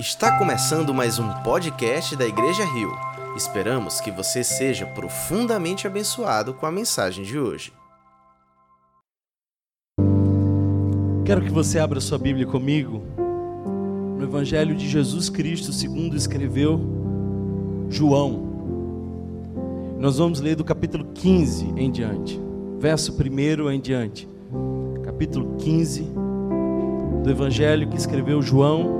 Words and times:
Está 0.00 0.38
começando 0.38 0.94
mais 0.94 1.18
um 1.18 1.28
podcast 1.42 2.16
da 2.16 2.26
Igreja 2.26 2.64
Rio. 2.64 2.90
Esperamos 3.36 4.00
que 4.00 4.10
você 4.10 4.42
seja 4.42 4.86
profundamente 4.86 5.86
abençoado 5.86 6.54
com 6.54 6.64
a 6.64 6.72
mensagem 6.72 7.22
de 7.22 7.38
hoje. 7.38 7.70
Quero 11.22 11.42
que 11.42 11.50
você 11.50 11.78
abra 11.78 12.00
sua 12.00 12.16
Bíblia 12.16 12.46
comigo 12.46 13.02
no 14.16 14.24
Evangelho 14.24 14.74
de 14.74 14.88
Jesus 14.88 15.28
Cristo, 15.28 15.70
segundo 15.70 16.16
escreveu 16.16 16.80
João. 17.90 18.48
Nós 19.98 20.16
vamos 20.16 20.40
ler 20.40 20.56
do 20.56 20.64
capítulo 20.64 21.12
15 21.12 21.74
em 21.76 21.90
diante, 21.90 22.40
verso 22.78 23.12
1 23.12 23.70
em 23.70 23.78
diante. 23.78 24.26
Capítulo 25.04 25.56
15 25.58 26.10
do 27.22 27.30
Evangelho 27.30 27.86
que 27.86 27.98
escreveu 27.98 28.40
João, 28.40 28.99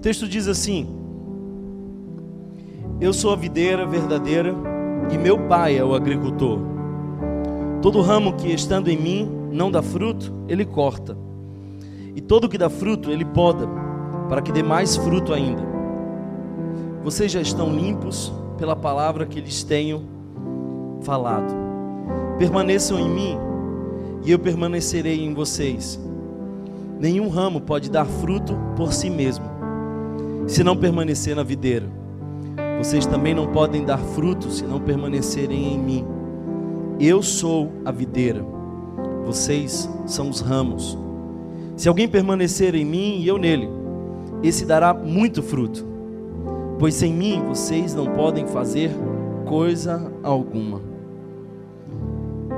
O 0.00 0.02
texto 0.02 0.26
diz 0.26 0.48
assim: 0.48 0.88
Eu 2.98 3.12
sou 3.12 3.34
a 3.34 3.36
videira 3.36 3.84
verdadeira 3.84 4.54
e 5.12 5.18
meu 5.18 5.36
pai 5.46 5.76
é 5.76 5.84
o 5.84 5.94
agricultor. 5.94 6.58
Todo 7.82 8.00
ramo 8.00 8.32
que 8.32 8.48
estando 8.50 8.88
em 8.88 8.96
mim 8.96 9.30
não 9.52 9.70
dá 9.70 9.82
fruto, 9.82 10.32
ele 10.48 10.64
corta. 10.64 11.14
E 12.16 12.20
todo 12.22 12.48
que 12.48 12.56
dá 12.56 12.70
fruto, 12.70 13.10
ele 13.10 13.26
poda, 13.26 13.68
para 14.26 14.40
que 14.40 14.50
dê 14.50 14.62
mais 14.62 14.96
fruto 14.96 15.34
ainda. 15.34 15.62
Vocês 17.04 17.30
já 17.30 17.42
estão 17.42 17.70
limpos 17.70 18.32
pela 18.56 18.74
palavra 18.74 19.26
que 19.26 19.38
lhes 19.38 19.62
tenho 19.62 20.08
falado. 21.02 21.52
Permaneçam 22.38 22.98
em 22.98 23.10
mim, 23.10 23.36
e 24.24 24.30
eu 24.30 24.38
permanecerei 24.38 25.22
em 25.22 25.34
vocês. 25.34 26.00
Nenhum 26.98 27.28
ramo 27.28 27.60
pode 27.60 27.90
dar 27.90 28.06
fruto 28.06 28.56
por 28.74 28.94
si 28.94 29.10
mesmo 29.10 29.49
se 30.46 30.64
não 30.64 30.76
permanecer 30.76 31.34
na 31.36 31.42
videira. 31.42 31.86
Vocês 32.78 33.06
também 33.06 33.34
não 33.34 33.46
podem 33.46 33.84
dar 33.84 33.98
frutos 33.98 34.58
se 34.58 34.64
não 34.64 34.80
permanecerem 34.80 35.74
em 35.74 35.78
mim. 35.78 36.06
Eu 36.98 37.22
sou 37.22 37.70
a 37.84 37.90
videira, 37.90 38.44
vocês 39.24 39.88
são 40.06 40.28
os 40.28 40.40
ramos. 40.40 40.98
Se 41.76 41.88
alguém 41.88 42.08
permanecer 42.08 42.74
em 42.74 42.84
mim 42.84 43.20
e 43.20 43.28
eu 43.28 43.38
nele, 43.38 43.68
esse 44.42 44.64
dará 44.64 44.92
muito 44.92 45.42
fruto, 45.42 45.86
pois 46.78 46.94
sem 46.94 47.12
mim 47.12 47.42
vocês 47.46 47.94
não 47.94 48.06
podem 48.06 48.46
fazer 48.46 48.90
coisa 49.46 50.12
alguma. 50.22 50.80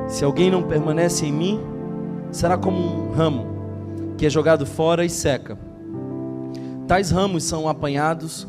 Se 0.07 0.25
alguém 0.25 0.51
não 0.51 0.63
permanece 0.63 1.27
em 1.27 1.33
mim, 1.33 1.61
será 2.31 2.57
como 2.57 2.79
um 2.79 3.13
ramo 3.13 3.47
que 4.17 4.27
é 4.27 4.31
jogado 4.31 4.67
fora 4.67 5.05
e 5.05 5.11
seca. 5.11 5.59
Tais 6.87 7.11
ramos 7.11 7.45
são 7.45 7.69
apanhados, 7.69 8.47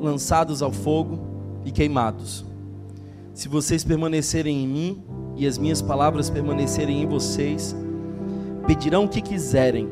lançados 0.00 0.62
ao 0.62 0.72
fogo 0.72 1.18
e 1.64 1.70
queimados. 1.70 2.44
Se 3.32 3.48
vocês 3.48 3.84
permanecerem 3.84 4.64
em 4.64 4.68
mim 4.68 5.02
e 5.36 5.46
as 5.46 5.58
minhas 5.58 5.82
palavras 5.82 6.30
permanecerem 6.30 7.02
em 7.02 7.06
vocês, 7.06 7.74
pedirão 8.66 9.04
o 9.04 9.08
que 9.08 9.20
quiserem 9.20 9.88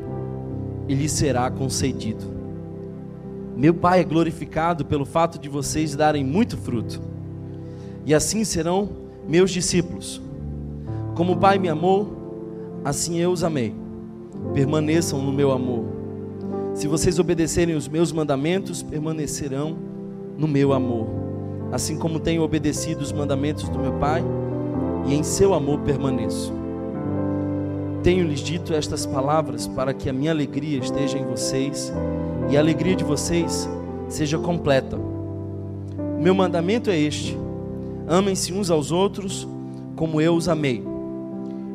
e 0.87 0.95
lhes 0.95 1.11
será 1.11 1.49
concedido. 1.51 2.33
Meu 3.55 3.73
Pai 3.73 3.99
é 3.99 4.03
glorificado 4.03 4.83
pelo 4.83 5.05
fato 5.05 5.37
de 5.37 5.47
vocês 5.47 5.95
darem 5.95 6.23
muito 6.23 6.57
fruto, 6.57 6.99
e 8.05 8.13
assim 8.13 8.43
serão 8.43 8.89
meus 9.27 9.51
discípulos. 9.51 10.21
Como 11.15 11.33
o 11.33 11.37
Pai 11.37 11.59
me 11.59 11.69
amou, 11.69 12.81
assim 12.83 13.19
eu 13.19 13.31
os 13.31 13.43
amei. 13.43 13.75
Permaneçam 14.53 15.21
no 15.21 15.31
meu 15.31 15.51
amor. 15.51 15.92
Se 16.73 16.87
vocês 16.87 17.19
obedecerem 17.19 17.75
os 17.75 17.87
meus 17.87 18.11
mandamentos, 18.11 18.81
permanecerão 18.81 19.77
no 20.37 20.47
meu 20.47 20.73
amor, 20.73 21.07
assim 21.71 21.97
como 21.97 22.19
tenho 22.19 22.41
obedecido 22.41 23.01
os 23.01 23.11
mandamentos 23.11 23.69
do 23.69 23.77
meu 23.77 23.93
Pai, 23.93 24.23
e 25.05 25.13
em 25.13 25.21
seu 25.21 25.53
amor 25.53 25.81
permaneço. 25.81 26.51
Tenho-lhes 28.01 28.39
dito 28.39 28.73
estas 28.73 29.05
palavras 29.05 29.67
para 29.67 29.93
que 29.93 30.09
a 30.09 30.13
minha 30.13 30.31
alegria 30.31 30.79
esteja 30.79 31.17
em 31.17 31.25
vocês 31.25 31.93
e 32.49 32.57
a 32.57 32.59
alegria 32.59 32.95
de 32.95 33.03
vocês 33.03 33.69
seja 34.09 34.37
completa. 34.37 34.97
O 34.97 36.21
meu 36.21 36.33
mandamento 36.33 36.89
é 36.89 36.97
este: 36.97 37.37
amem-se 38.07 38.51
uns 38.51 38.71
aos 38.71 38.91
outros 38.91 39.47
como 39.95 40.19
eu 40.19 40.33
os 40.33 40.49
amei. 40.49 40.83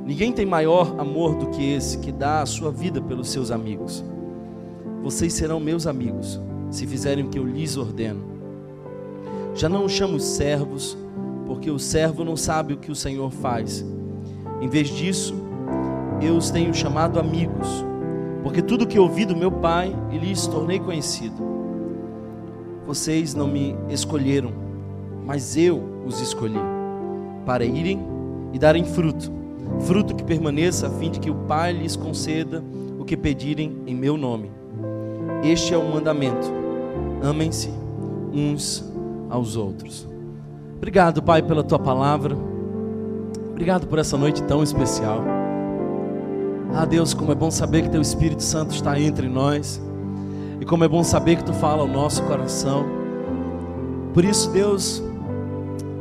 Ninguém 0.04 0.32
tem 0.32 0.44
maior 0.44 0.96
amor 0.98 1.36
do 1.36 1.46
que 1.50 1.72
esse 1.72 1.98
que 1.98 2.10
dá 2.10 2.42
a 2.42 2.46
sua 2.46 2.72
vida 2.72 3.00
pelos 3.00 3.30
seus 3.30 3.50
amigos. 3.50 4.04
Vocês 5.02 5.32
serão 5.32 5.60
meus 5.60 5.86
amigos, 5.86 6.40
se 6.70 6.86
fizerem 6.86 7.24
o 7.24 7.28
que 7.28 7.38
eu 7.38 7.46
lhes 7.46 7.76
ordeno. 7.76 8.22
Já 9.54 9.68
não 9.68 9.84
os 9.84 9.92
chamo 9.92 10.20
servos, 10.20 10.96
porque 11.46 11.70
o 11.70 11.78
servo 11.78 12.24
não 12.24 12.36
sabe 12.36 12.74
o 12.74 12.78
que 12.78 12.90
o 12.90 12.96
Senhor 12.96 13.30
faz. 13.30 13.84
Em 14.60 14.68
vez 14.68 14.88
disso, 14.88 15.34
eu 16.20 16.36
os 16.36 16.50
tenho 16.50 16.74
chamado 16.74 17.18
amigos, 17.18 17.84
porque 18.42 18.60
tudo 18.60 18.86
que 18.86 18.98
ouvi 18.98 19.24
do 19.24 19.36
meu 19.36 19.50
Pai, 19.50 19.94
lhes 20.10 20.46
tornei 20.46 20.78
conhecido. 20.78 21.36
Vocês 22.86 23.34
não 23.34 23.46
me 23.46 23.76
escolheram, 23.88 24.52
mas 25.24 25.56
eu 25.56 25.82
os 26.06 26.20
escolhi, 26.20 26.58
para 27.44 27.64
irem 27.64 28.00
e 28.52 28.58
darem 28.58 28.84
fruto, 28.84 29.30
fruto 29.80 30.14
que 30.14 30.24
permaneça, 30.24 30.86
a 30.86 30.90
fim 30.90 31.10
de 31.10 31.20
que 31.20 31.30
o 31.30 31.34
Pai 31.34 31.72
lhes 31.72 31.96
conceda 31.96 32.62
o 32.98 33.04
que 33.04 33.16
pedirem 33.16 33.82
em 33.86 33.94
meu 33.94 34.16
nome. 34.16 34.50
Este 35.42 35.74
é 35.74 35.76
o 35.78 35.84
mandamento: 35.84 36.52
amem-se 37.22 37.70
uns 38.32 38.84
aos 39.30 39.56
outros. 39.56 40.06
Obrigado, 40.76 41.22
Pai, 41.22 41.42
pela 41.42 41.62
tua 41.62 41.78
palavra. 41.78 42.36
Obrigado 43.50 43.86
por 43.86 43.98
essa 43.98 44.16
noite 44.16 44.42
tão 44.44 44.62
especial. 44.62 45.22
Ah, 46.72 46.84
Deus, 46.84 47.14
como 47.14 47.32
é 47.32 47.34
bom 47.34 47.50
saber 47.50 47.82
que 47.82 47.90
teu 47.90 48.00
Espírito 48.00 48.42
Santo 48.42 48.74
está 48.74 48.98
entre 49.00 49.28
nós. 49.28 49.82
E 50.60 50.64
como 50.64 50.84
é 50.84 50.88
bom 50.88 51.02
saber 51.02 51.36
que 51.36 51.44
tu 51.44 51.52
fala 51.52 51.82
ao 51.82 51.88
nosso 51.88 52.22
coração. 52.24 52.84
Por 54.14 54.24
isso, 54.24 54.50
Deus, 54.50 55.02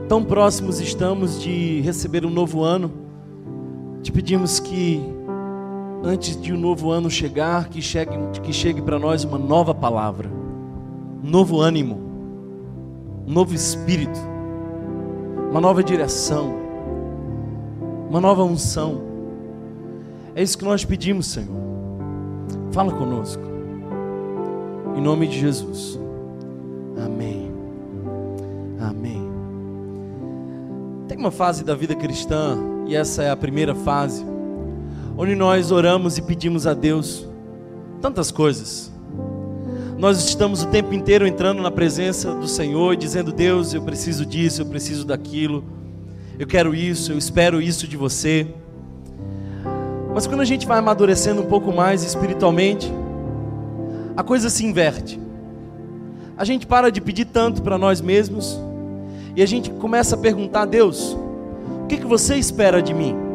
tão 0.08 0.24
próximos 0.24 0.80
estamos 0.80 1.42
de 1.42 1.82
receber 1.82 2.26
um 2.26 2.30
novo 2.30 2.64
ano. 2.64 2.92
Te 4.04 4.12
pedimos 4.12 4.60
que 4.60 5.17
antes 6.04 6.40
de 6.40 6.54
um 6.54 6.58
novo 6.58 6.92
ano 6.92 7.10
chegar, 7.10 7.70
que 7.70 7.82
chegue, 7.82 8.16
que 8.42 8.54
chegue 8.54 8.82
para 8.82 9.00
nós 9.00 9.24
uma 9.24 9.38
nova 9.38 9.74
palavra, 9.74 10.30
um 11.24 11.30
novo 11.30 11.60
ânimo, 11.60 12.00
um 13.26 13.32
novo 13.32 13.54
espírito, 13.54 14.20
uma 15.50 15.60
nova 15.60 15.84
direção, 15.84 16.54
uma 18.10 18.22
nova 18.22 18.44
unção. 18.44 19.02
É 20.36 20.42
isso 20.42 20.58
que 20.58 20.66
nós 20.66 20.86
pedimos, 20.86 21.28
Senhor. 21.28 21.58
Fala 22.72 22.94
conosco. 22.94 23.44
Em 24.96 25.02
nome 25.02 25.28
de 25.28 25.40
Jesus. 25.40 26.00
Amém. 27.04 27.52
Amém. 28.80 29.28
Tem 31.08 31.18
uma 31.18 31.32
fase 31.32 31.64
da 31.64 31.76
vida 31.76 31.96
cristã, 31.96 32.58
e 32.86 32.96
essa 32.96 33.24
é 33.24 33.30
a 33.30 33.36
primeira 33.36 33.74
fase 33.74 34.37
onde 35.18 35.34
nós 35.34 35.72
oramos 35.72 36.18
e 36.18 36.22
pedimos 36.22 36.68
a 36.68 36.74
Deus 36.74 37.28
tantas 38.00 38.30
coisas. 38.30 38.92
Nós 39.98 40.24
estamos 40.24 40.62
o 40.62 40.68
tempo 40.68 40.94
inteiro 40.94 41.26
entrando 41.26 41.62
na 41.62 41.72
presença 41.72 42.36
do 42.36 42.48
Senhor 42.48 42.96
dizendo: 42.96 43.32
Deus, 43.32 43.74
eu 43.74 43.82
preciso 43.82 44.26
disso, 44.26 44.62
eu 44.62 44.66
preciso 44.68 45.04
daquilo, 45.04 45.64
eu 46.38 46.46
quero 46.46 46.76
isso, 46.76 47.12
eu 47.12 47.18
espero 47.18 47.60
isso 47.60 47.88
de 47.88 47.98
você. 47.98 48.48
Mas 50.14 50.28
quando 50.28 50.42
a 50.42 50.46
gente 50.46 50.68
vai 50.68 50.78
amadurecendo 50.78 51.42
um 51.42 51.48
pouco 51.48 51.74
mais 51.74 52.04
espiritualmente, 52.04 52.92
a 54.16 54.24
coisa 54.24 54.50
se 54.50 54.64
inverte. 54.64 55.20
A 56.38 56.46
gente 56.46 56.68
para 56.68 56.92
de 56.92 57.02
pedir 57.02 57.26
tanto 57.26 57.64
para 57.64 57.78
nós 57.78 58.00
mesmos 58.00 58.60
e 59.36 59.42
a 59.42 59.46
gente 59.48 59.72
começa 59.72 60.16
a 60.16 60.20
perguntar 60.20 60.66
Deus: 60.66 61.18
o 61.84 61.88
que, 61.88 61.98
que 61.98 62.06
você 62.06 62.36
espera 62.36 62.84
de 62.84 62.94
mim? 62.94 63.27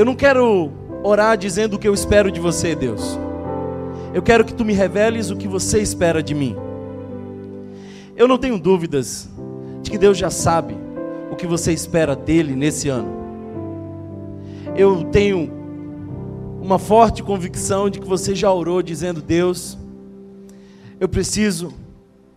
Eu 0.00 0.06
não 0.06 0.14
quero 0.14 0.72
orar 1.04 1.36
dizendo 1.36 1.74
o 1.74 1.78
que 1.78 1.86
eu 1.86 1.92
espero 1.92 2.32
de 2.32 2.40
você, 2.40 2.74
Deus. 2.74 3.18
Eu 4.14 4.22
quero 4.22 4.46
que 4.46 4.54
tu 4.54 4.64
me 4.64 4.72
reveles 4.72 5.28
o 5.28 5.36
que 5.36 5.46
você 5.46 5.78
espera 5.78 6.22
de 6.22 6.34
mim. 6.34 6.56
Eu 8.16 8.26
não 8.26 8.38
tenho 8.38 8.58
dúvidas 8.58 9.28
de 9.82 9.90
que 9.90 9.98
Deus 9.98 10.16
já 10.16 10.30
sabe 10.30 10.74
o 11.30 11.36
que 11.36 11.46
você 11.46 11.70
espera 11.74 12.16
dele 12.16 12.56
nesse 12.56 12.88
ano. 12.88 13.10
Eu 14.74 15.04
tenho 15.04 15.52
uma 16.62 16.78
forte 16.78 17.22
convicção 17.22 17.90
de 17.90 18.00
que 18.00 18.08
você 18.08 18.34
já 18.34 18.50
orou 18.50 18.80
dizendo: 18.80 19.20
Deus, 19.20 19.76
eu 20.98 21.10
preciso 21.10 21.74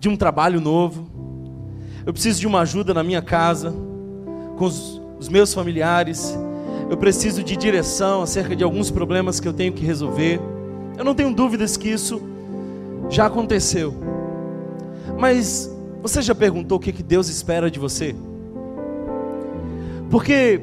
de 0.02 0.10
um 0.10 0.18
trabalho 0.18 0.60
novo. 0.60 1.08
Eu 2.06 2.12
preciso 2.12 2.42
de 2.42 2.46
uma 2.46 2.60
ajuda 2.60 2.94
na 2.94 3.04
minha 3.04 3.22
casa, 3.22 3.74
com 4.58 4.66
os, 4.66 5.02
os 5.18 5.30
meus 5.30 5.54
familiares. 5.54 6.38
Eu 6.94 6.98
preciso 6.98 7.44
de 7.44 7.58
direção 7.58 8.22
acerca 8.22 8.56
de 8.56 8.64
alguns 8.64 8.92
problemas 8.92 9.40
que 9.40 9.48
eu 9.48 9.52
tenho 9.52 9.74
que 9.74 9.84
resolver. 9.84 10.40
Eu 10.96 11.04
não 11.04 11.16
tenho 11.16 11.34
dúvidas 11.34 11.76
que 11.76 11.90
isso 11.90 12.22
já 13.10 13.26
aconteceu. 13.26 13.96
Mas 15.18 15.76
você 16.04 16.22
já 16.22 16.36
perguntou 16.36 16.78
o 16.78 16.80
que 16.80 16.92
Deus 17.02 17.30
espera 17.30 17.72
de 17.72 17.80
você? 17.80 18.16
Porque, 20.12 20.62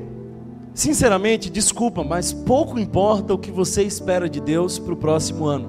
sinceramente, 0.72 1.50
desculpa, 1.50 2.04
mas 2.04 2.32
pouco 2.32 2.78
importa 2.78 3.34
o 3.34 3.38
que 3.38 3.50
você 3.50 3.82
espera 3.82 4.28
de 4.28 4.40
Deus 4.40 4.78
para 4.78 4.94
o 4.94 4.96
próximo 4.96 5.46
ano. 5.46 5.68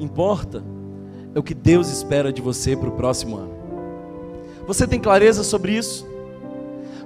Importa 0.00 0.60
é 1.36 1.38
o 1.38 1.42
que 1.42 1.54
Deus 1.54 1.88
espera 1.88 2.32
de 2.32 2.42
você 2.42 2.74
para 2.76 2.88
o 2.88 2.96
próximo 2.96 3.36
ano. 3.36 3.52
Você 4.66 4.88
tem 4.88 4.98
clareza 4.98 5.44
sobre 5.44 5.70
isso? 5.70 6.04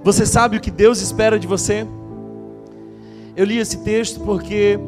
Você 0.03 0.25
sabe 0.25 0.57
o 0.57 0.61
que 0.61 0.71
Deus 0.71 1.03
espera 1.03 1.39
de 1.39 1.47
você? 1.47 1.87
Eu 3.37 3.45
li 3.45 3.59
esse 3.59 3.79
texto 3.79 4.21
porque 4.21 4.79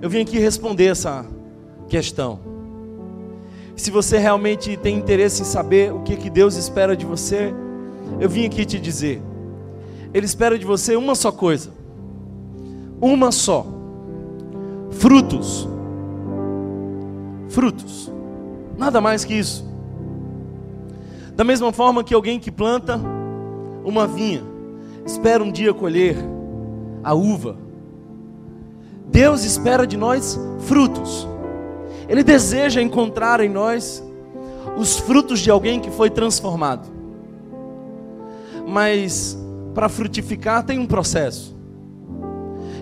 eu 0.00 0.08
vim 0.08 0.22
aqui 0.22 0.38
responder 0.38 0.86
essa 0.86 1.26
questão. 1.88 2.38
Se 3.76 3.90
você 3.90 4.18
realmente 4.18 4.76
tem 4.76 4.96
interesse 4.96 5.42
em 5.42 5.44
saber 5.44 5.92
o 5.92 6.00
que, 6.00 6.16
que 6.16 6.30
Deus 6.30 6.56
espera 6.56 6.96
de 6.96 7.06
você, 7.06 7.52
eu 8.20 8.28
vim 8.28 8.46
aqui 8.46 8.64
te 8.64 8.78
dizer. 8.78 9.20
Ele 10.12 10.26
espera 10.26 10.58
de 10.58 10.66
você 10.66 10.96
uma 10.96 11.14
só 11.14 11.32
coisa. 11.32 11.70
Uma 13.00 13.32
só. 13.32 13.66
Frutos 14.90 15.68
frutos. 17.50 18.10
Nada 18.78 19.00
mais 19.00 19.24
que 19.24 19.34
isso. 19.34 19.68
Da 21.34 21.44
mesma 21.44 21.72
forma 21.72 22.02
que 22.02 22.14
alguém 22.14 22.38
que 22.38 22.50
planta 22.50 22.98
uma 23.84 24.06
vinha, 24.06 24.42
espera 25.04 25.42
um 25.42 25.50
dia 25.50 25.74
colher 25.74 26.16
a 27.02 27.12
uva. 27.14 27.56
Deus 29.10 29.44
espera 29.44 29.86
de 29.86 29.96
nós 29.96 30.38
frutos. 30.60 31.28
Ele 32.08 32.22
deseja 32.22 32.80
encontrar 32.80 33.40
em 33.40 33.48
nós 33.48 34.02
os 34.76 34.98
frutos 34.98 35.40
de 35.40 35.50
alguém 35.50 35.80
que 35.80 35.90
foi 35.90 36.10
transformado. 36.10 36.88
Mas 38.66 39.36
para 39.74 39.88
frutificar 39.88 40.64
tem 40.64 40.78
um 40.78 40.86
processo. 40.86 41.56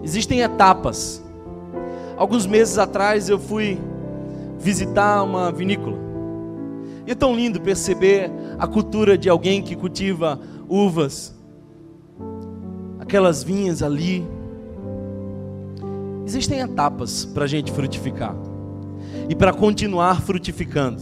Existem 0.03 0.41
etapas. 0.41 1.23
Alguns 2.17 2.47
meses 2.47 2.79
atrás 2.79 3.29
eu 3.29 3.39
fui 3.39 3.81
visitar 4.59 5.23
uma 5.23 5.51
vinícola. 5.51 5.97
E 7.07 7.11
é 7.11 7.15
tão 7.15 7.35
lindo 7.35 7.61
perceber 7.61 8.31
a 8.59 8.67
cultura 8.67 9.17
de 9.17 9.31
alguém 9.31 9.63
que 9.63 9.75
cultiva 9.75 10.39
uvas, 10.69 11.35
aquelas 13.01 13.43
vinhas 13.43 13.83
ali. 13.83 14.27
Existem 16.29 16.61
etapas 16.61 17.25
para 17.25 17.45
a 17.45 17.47
gente 17.47 17.73
frutificar 17.73 18.37
e 19.31 19.35
para 19.35 19.51
continuar 19.51 20.21
frutificando. 20.21 21.01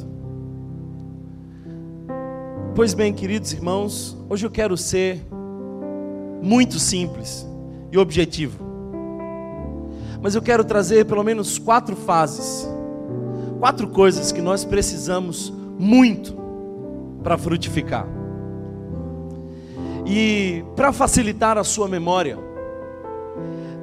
Pois 2.76 2.94
bem, 2.94 3.12
queridos 3.12 3.52
irmãos, 3.52 4.16
hoje 4.30 4.46
eu 4.46 4.50
quero 4.52 4.76
ser 4.76 5.26
muito 6.40 6.78
simples 6.78 7.44
e 7.90 7.98
objetivo. 7.98 8.64
Mas 10.22 10.36
eu 10.36 10.42
quero 10.42 10.62
trazer 10.62 11.04
pelo 11.06 11.24
menos 11.24 11.58
quatro 11.58 11.96
fases 11.96 12.68
quatro 13.58 13.88
coisas 13.88 14.30
que 14.30 14.40
nós 14.40 14.64
precisamos 14.64 15.52
muito 15.76 16.36
para 17.24 17.36
frutificar. 17.36 18.06
E 20.06 20.64
para 20.76 20.92
facilitar 20.92 21.58
a 21.58 21.64
sua 21.64 21.88
memória, 21.88 22.38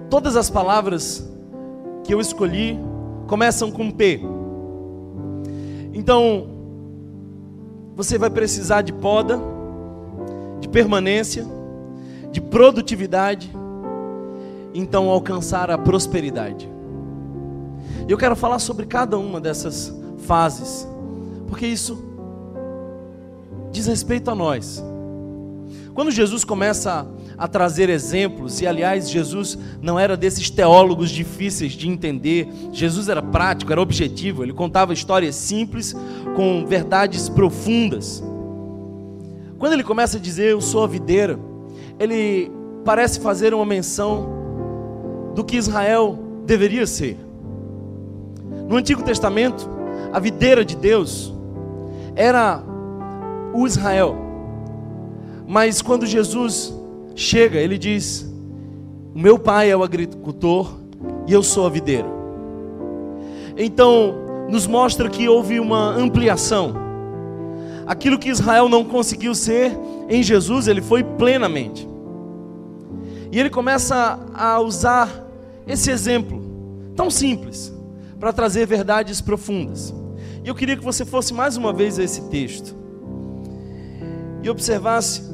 todas 0.10 0.38
as 0.38 0.50
palavras 0.50 1.32
que 2.03 2.13
eu 2.13 2.19
escolhi 2.19 2.77
começam 3.27 3.71
com 3.71 3.89
P. 3.89 4.21
Então, 5.94 6.47
você 7.95 8.17
vai 8.17 8.29
precisar 8.29 8.81
de 8.81 8.91
poda, 8.91 9.39
de 10.59 10.67
permanência, 10.67 11.45
de 12.31 12.41
produtividade, 12.41 13.51
então 14.73 15.09
alcançar 15.09 15.69
a 15.69 15.77
prosperidade. 15.77 16.69
Eu 18.07 18.17
quero 18.17 18.35
falar 18.35 18.59
sobre 18.59 18.85
cada 18.85 19.17
uma 19.17 19.39
dessas 19.39 19.94
fases, 20.19 20.88
porque 21.47 21.67
isso 21.67 22.03
diz 23.71 23.85
respeito 23.85 24.29
a 24.29 24.35
nós. 24.35 24.83
Quando 25.94 26.11
Jesus 26.11 26.44
começa 26.44 27.07
a, 27.38 27.47
trazer 27.47 27.89
exemplos, 27.89 28.62
e 28.62 28.68
aliás, 28.68 29.09
Jesus 29.09 29.57
não 29.81 30.00
era 30.00 30.15
desses 30.15 30.50
teólogos 30.50 31.09
difíceis 31.09 31.74
de 31.74 31.89
entender, 31.89 32.47
Jesus 32.71 33.09
era 33.09 33.21
prático, 33.21 33.71
era 33.71 33.81
objetivo, 33.81 34.44
ele 34.44 34.53
contava 34.53 34.94
histórias 34.94 35.35
simples 35.35 35.95
com 36.35 36.65
verdades 36.65 37.30
profundas. 37.30 38.24
Quando 39.57 39.74
ele 39.74 39.83
começa 39.83 40.18
a 40.18 40.19
dizer 40.19 40.51
eu 40.51 40.62
sou 40.62 40.83
a 40.83 40.88
videira, 40.88 41.39
ele 42.00 42.51
parece 42.83 43.19
fazer 43.19 43.53
uma 43.53 43.65
menção 43.65 44.27
do 45.35 45.44
que 45.44 45.56
Israel 45.56 46.19
deveria 46.45 46.85
ser. 46.85 47.18
No 48.68 48.75
Antigo 48.75 49.03
Testamento, 49.03 49.69
a 50.12 50.19
videira 50.19 50.63
de 50.63 50.75
Deus 50.75 51.33
era 52.15 52.63
o 53.53 53.65
Israel. 53.65 54.15
Mas 55.47 55.81
quando 55.81 56.06
Jesus 56.06 56.74
chega, 57.15 57.60
ele 57.60 57.77
diz: 57.77 58.30
O 59.13 59.19
meu 59.19 59.38
pai 59.38 59.69
é 59.69 59.77
o 59.77 59.83
agricultor 59.83 60.74
e 61.27 61.33
eu 61.33 61.44
sou 61.44 61.65
a 61.65 61.69
videira. 61.69 62.07
Então, 63.57 64.15
nos 64.50 64.68
mostra 64.68 65.10
que 65.10 65.27
houve 65.27 65.60
uma 65.60 65.95
ampliação. 65.95 66.74
Aquilo 67.86 68.18
que 68.18 68.30
Israel 68.30 68.69
não 68.69 68.83
conseguiu 68.83 69.36
ser, 69.36 69.77
em 70.10 70.24
Jesus 70.24 70.68
ele 70.68 70.81
foi 70.81 71.04
plenamente. 71.04 71.88
E 73.31 73.39
ele 73.39 73.50
começa 73.50 74.19
a 74.33 74.59
usar 74.59 75.09
esse 75.68 75.89
exemplo 75.89 76.42
tão 76.95 77.09
simples 77.09 77.74
para 78.19 78.31
trazer 78.31 78.66
verdades 78.66 79.21
profundas. 79.21 79.94
E 80.44 80.47
eu 80.47 80.56
queria 80.56 80.78
que 80.78 80.83
você 80.83 81.04
fosse 81.04 81.33
mais 81.33 81.57
uma 81.57 81.73
vez 81.73 81.97
a 81.97 82.04
esse 82.04 82.21
texto 82.30 82.76
e 84.42 84.49
observasse 84.49 85.32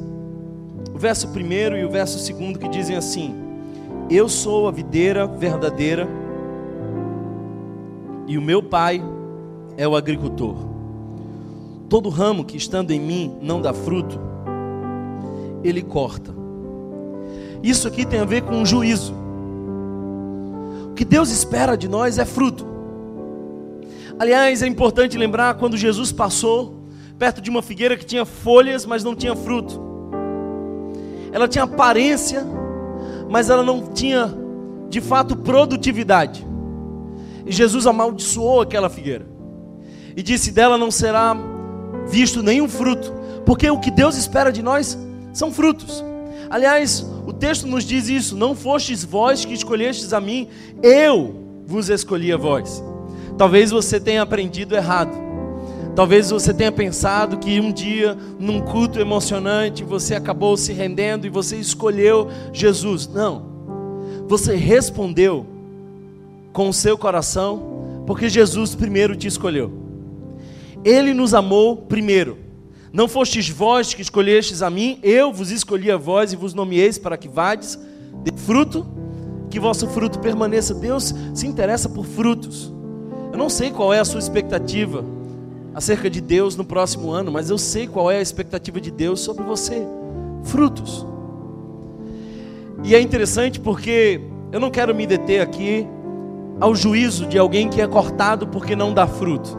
verso 1.00 1.28
primeiro 1.28 1.78
e 1.78 1.84
o 1.84 1.90
verso 1.90 2.18
segundo 2.18 2.58
que 2.58 2.68
dizem 2.68 2.94
assim: 2.94 3.34
Eu 4.10 4.28
sou 4.28 4.68
a 4.68 4.70
videira 4.70 5.26
verdadeira 5.26 6.06
e 8.26 8.36
o 8.36 8.42
meu 8.42 8.62
pai 8.62 9.02
é 9.78 9.88
o 9.88 9.96
agricultor. 9.96 10.54
Todo 11.88 12.10
ramo 12.10 12.44
que 12.44 12.56
estando 12.56 12.90
em 12.92 13.00
mim 13.00 13.34
não 13.40 13.60
dá 13.60 13.72
fruto, 13.72 14.20
ele 15.64 15.82
corta. 15.82 16.32
Isso 17.62 17.88
aqui 17.88 18.04
tem 18.04 18.20
a 18.20 18.24
ver 18.24 18.42
com 18.42 18.54
um 18.56 18.66
juízo. 18.66 19.14
O 20.90 20.94
que 20.94 21.04
Deus 21.04 21.30
espera 21.30 21.76
de 21.76 21.88
nós 21.88 22.18
é 22.18 22.24
fruto. 22.24 22.66
Aliás, 24.18 24.62
é 24.62 24.66
importante 24.66 25.16
lembrar 25.16 25.54
quando 25.54 25.76
Jesus 25.78 26.12
passou 26.12 26.78
perto 27.18 27.40
de 27.40 27.50
uma 27.50 27.62
figueira 27.62 27.96
que 27.96 28.04
tinha 28.04 28.24
folhas, 28.24 28.84
mas 28.84 29.02
não 29.02 29.16
tinha 29.16 29.34
fruto. 29.34 29.89
Ela 31.32 31.48
tinha 31.48 31.64
aparência, 31.64 32.44
mas 33.28 33.50
ela 33.50 33.62
não 33.62 33.86
tinha 33.88 34.32
de 34.88 35.00
fato 35.00 35.36
produtividade. 35.36 36.46
E 37.46 37.52
Jesus 37.52 37.86
amaldiçoou 37.86 38.60
aquela 38.60 38.90
figueira 38.90 39.26
e 40.16 40.22
disse: 40.22 40.50
dela 40.50 40.76
não 40.76 40.90
será 40.90 41.36
visto 42.08 42.42
nenhum 42.42 42.68
fruto, 42.68 43.12
porque 43.46 43.70
o 43.70 43.78
que 43.78 43.90
Deus 43.90 44.16
espera 44.16 44.52
de 44.52 44.62
nós 44.62 44.98
são 45.32 45.52
frutos. 45.52 46.04
Aliás, 46.48 47.06
o 47.26 47.32
texto 47.32 47.66
nos 47.66 47.84
diz 47.84 48.08
isso: 48.08 48.36
não 48.36 48.54
fostes 48.54 49.04
vós 49.04 49.44
que 49.44 49.54
escolhestes 49.54 50.12
a 50.12 50.20
mim, 50.20 50.48
eu 50.82 51.62
vos 51.66 51.88
escolhi 51.88 52.32
a 52.32 52.36
vós. 52.36 52.82
Talvez 53.38 53.70
você 53.70 54.00
tenha 54.00 54.22
aprendido 54.22 54.74
errado. 54.74 55.29
Talvez 55.94 56.30
você 56.30 56.54
tenha 56.54 56.70
pensado 56.70 57.38
que 57.38 57.60
um 57.60 57.72
dia, 57.72 58.16
num 58.38 58.60
culto 58.60 58.98
emocionante, 58.98 59.82
você 59.82 60.14
acabou 60.14 60.56
se 60.56 60.72
rendendo 60.72 61.26
e 61.26 61.30
você 61.30 61.56
escolheu 61.56 62.28
Jesus. 62.52 63.08
Não. 63.08 63.50
Você 64.28 64.54
respondeu 64.54 65.44
com 66.52 66.68
o 66.68 66.72
seu 66.72 66.96
coração, 66.96 68.04
porque 68.06 68.28
Jesus 68.28 68.74
primeiro 68.74 69.16
te 69.16 69.26
escolheu. 69.26 69.72
Ele 70.84 71.12
nos 71.12 71.34
amou 71.34 71.76
primeiro. 71.76 72.38
Não 72.92 73.06
fostes 73.06 73.48
vós 73.48 73.92
que 73.92 74.02
escolhestes 74.02 74.62
a 74.62 74.70
mim, 74.70 74.98
eu 75.02 75.32
vos 75.32 75.50
escolhi 75.50 75.90
a 75.90 75.96
vós 75.96 76.32
e 76.32 76.36
vos 76.36 76.54
nomeeis 76.54 76.98
para 76.98 77.16
que 77.16 77.28
vades 77.28 77.78
de 78.24 78.32
fruto, 78.40 78.86
que 79.48 79.60
vosso 79.60 79.88
fruto 79.88 80.18
permaneça. 80.20 80.72
Deus 80.74 81.14
se 81.34 81.46
interessa 81.46 81.88
por 81.88 82.04
frutos. 82.04 82.72
Eu 83.32 83.38
não 83.38 83.48
sei 83.48 83.70
qual 83.70 83.92
é 83.92 84.00
a 84.00 84.04
sua 84.04 84.18
expectativa 84.18 85.04
acerca 85.80 86.10
de 86.10 86.20
Deus 86.20 86.56
no 86.56 86.64
próximo 86.64 87.10
ano, 87.10 87.32
mas 87.32 87.48
eu 87.48 87.56
sei 87.56 87.86
qual 87.86 88.10
é 88.10 88.18
a 88.18 88.20
expectativa 88.20 88.78
de 88.78 88.90
Deus 88.90 89.20
sobre 89.20 89.42
você: 89.44 89.82
frutos. 90.44 91.06
E 92.84 92.94
é 92.94 93.00
interessante 93.00 93.58
porque 93.58 94.20
eu 94.52 94.60
não 94.60 94.70
quero 94.70 94.94
me 94.94 95.06
deter 95.06 95.40
aqui 95.40 95.86
ao 96.60 96.74
juízo 96.74 97.26
de 97.26 97.38
alguém 97.38 97.70
que 97.70 97.80
é 97.80 97.86
cortado 97.86 98.46
porque 98.46 98.76
não 98.76 98.92
dá 98.92 99.06
fruto. 99.06 99.58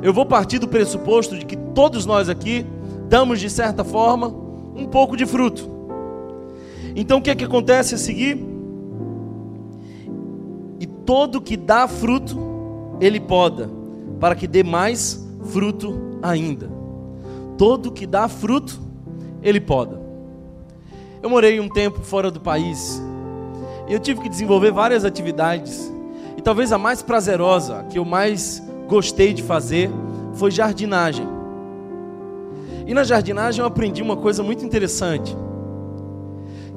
Eu 0.00 0.12
vou 0.12 0.24
partir 0.24 0.60
do 0.60 0.68
pressuposto 0.68 1.36
de 1.36 1.46
que 1.46 1.56
todos 1.56 2.06
nós 2.06 2.28
aqui 2.28 2.64
damos, 3.08 3.40
de 3.40 3.50
certa 3.50 3.82
forma, 3.82 4.28
um 4.28 4.86
pouco 4.86 5.16
de 5.16 5.26
fruto. 5.26 5.68
Então 6.94 7.18
o 7.18 7.22
que 7.22 7.30
é 7.30 7.34
que 7.34 7.44
acontece 7.44 7.96
a 7.96 7.98
seguir? 7.98 8.38
E 10.78 10.86
todo 10.86 11.40
que 11.40 11.56
dá 11.56 11.88
fruto, 11.88 12.38
ele 13.00 13.18
poda, 13.18 13.81
para 14.22 14.36
que 14.36 14.46
dê 14.46 14.62
mais 14.62 15.20
fruto 15.46 15.98
ainda. 16.22 16.70
Todo 17.58 17.90
que 17.90 18.06
dá 18.06 18.28
fruto, 18.28 18.80
ele 19.42 19.60
poda. 19.60 20.00
Eu 21.20 21.28
morei 21.28 21.58
um 21.58 21.68
tempo 21.68 21.98
fora 22.02 22.30
do 22.30 22.38
país 22.38 23.02
e 23.88 23.92
eu 23.92 23.98
tive 23.98 24.20
que 24.20 24.28
desenvolver 24.28 24.70
várias 24.70 25.04
atividades. 25.04 25.92
E 26.36 26.40
talvez 26.40 26.70
a 26.70 26.78
mais 26.78 27.02
prazerosa, 27.02 27.84
que 27.90 27.98
eu 27.98 28.04
mais 28.04 28.62
gostei 28.86 29.32
de 29.32 29.42
fazer, 29.42 29.90
foi 30.34 30.52
jardinagem. 30.52 31.26
E 32.86 32.94
na 32.94 33.02
jardinagem 33.02 33.60
eu 33.60 33.66
aprendi 33.66 34.02
uma 34.02 34.16
coisa 34.16 34.40
muito 34.40 34.64
interessante: 34.64 35.36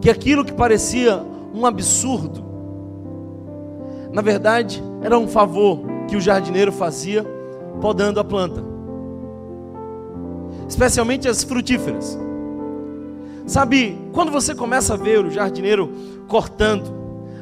que 0.02 0.10
aquilo 0.10 0.44
que 0.44 0.54
parecia 0.54 1.24
um 1.54 1.64
absurdo, 1.64 2.44
na 4.12 4.24
verdade, 4.24 4.82
era 5.04 5.16
um 5.16 5.28
favor 5.28 5.94
que 6.08 6.16
o 6.16 6.22
jardineiro 6.22 6.72
fazia 6.72 7.26
podando 7.82 8.20
a 8.20 8.24
planta, 8.24 8.64
especialmente 10.68 11.28
as 11.28 11.44
frutíferas. 11.44 12.18
Sabe, 13.46 13.98
quando 14.12 14.32
você 14.32 14.56
começa 14.56 14.94
a 14.94 14.98
ver 14.98 15.24
o 15.24 15.30
jardineiro 15.30 15.92
cortando, 16.28 16.92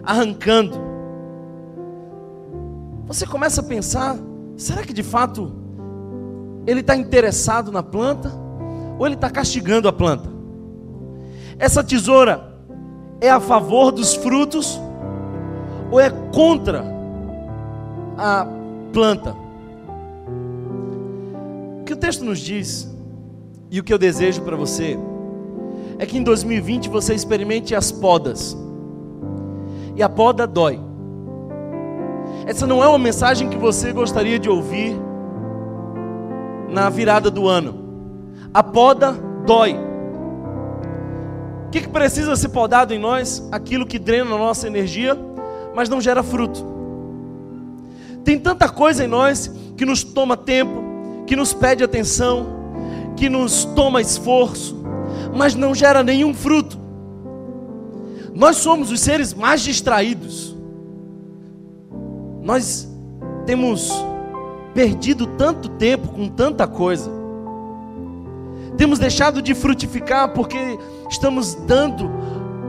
arrancando, 0.03 0.77
você 3.05 3.25
começa 3.25 3.62
a 3.62 3.63
pensar: 3.63 4.17
será 4.58 4.84
que 4.84 4.93
de 4.93 5.03
fato 5.03 5.53
ele 6.65 6.82
está 6.82 6.96
interessado 6.96 7.72
na 7.72 7.84
planta 7.84 8.32
ou 8.98 9.05
ele 9.05 9.15
está 9.15 9.29
castigando 9.29 9.88
a 9.88 9.93
planta? 9.93 10.29
Essa 11.58 11.84
tesoura 11.84 12.53
é 13.22 13.29
a 13.29 13.39
favor 13.39 13.91
dos 13.91 14.13
frutos 14.15 14.79
ou 15.91 16.00
é 16.00 16.10
contra 16.34 16.84
a 18.17 18.46
planta? 18.91 19.36
O 21.82 21.84
que 21.84 21.93
o 21.93 21.98
texto 21.98 22.24
nos 22.24 22.39
diz 22.39 22.89
e 23.70 23.79
o 23.79 23.84
que 23.84 23.93
eu 23.93 23.98
desejo 23.98 24.41
para 24.41 24.55
você 24.55 24.98
é 25.98 26.05
que 26.05 26.17
em 26.17 26.24
2020 26.24 26.89
você 26.89 27.13
experimente 27.13 27.75
as 27.75 27.91
podas. 27.91 28.58
E 29.96 30.01
a 30.01 30.10
poda 30.10 30.48
dói. 30.48 30.79
Essa 32.46 32.67
não 32.67 32.84
é 32.84 32.88
uma 32.88 33.00
mensagem 33.00 33.50
que 33.50 33.58
você 33.58 33.93
gostaria 33.93 34.38
de 34.38 34.50
ouvir 34.50 35.00
na 36.70 36.89
virada 36.89 37.29
do 37.29 37.48
ano. 37.48 37.75
A 38.53 38.63
poda 38.63 39.13
dói. 39.46 39.77
O 41.67 41.70
que, 41.70 41.82
que 41.82 41.89
precisa 41.89 42.36
ser 42.36 42.50
podado 42.50 42.93
em 42.93 43.00
nós? 43.00 43.48
Aquilo 43.51 43.86
que 43.86 43.98
drena 43.98 44.36
a 44.36 44.38
nossa 44.38 44.67
energia, 44.67 45.17
mas 45.74 45.89
não 45.89 46.01
gera 46.01 46.22
fruto. 46.22 46.73
Tem 48.24 48.39
tanta 48.39 48.70
coisa 48.70 49.03
em 49.03 49.08
nós 49.08 49.51
que 49.75 49.86
nos 49.86 50.03
toma 50.03 50.38
tempo, 50.38 50.84
que 51.25 51.36
nos 51.36 51.53
pede 51.53 51.84
atenção, 51.84 52.48
que 53.15 53.30
nos 53.30 53.65
toma 53.65 54.01
esforço, 54.01 54.84
mas 55.36 55.56
não 55.56 55.75
gera 55.75 56.03
nenhum 56.03 56.34
fruto. 56.34 56.77
Nós 58.34 58.58
somos 58.58 58.92
os 58.92 59.00
seres 59.00 59.34
mais 59.34 59.62
distraídos. 59.62 60.56
Nós 62.42 62.88
temos 63.46 63.92
perdido 64.74 65.27
tanto 65.27 65.70
tempo 65.70 66.08
com 66.10 66.27
tanta 66.27 66.65
coisa. 66.65 67.12
Temos 68.77 68.98
deixado 68.98 69.42
de 69.42 69.53
frutificar 69.53 70.34
porque 70.34 70.58
estamos 71.10 71.53
dando 71.53 72.10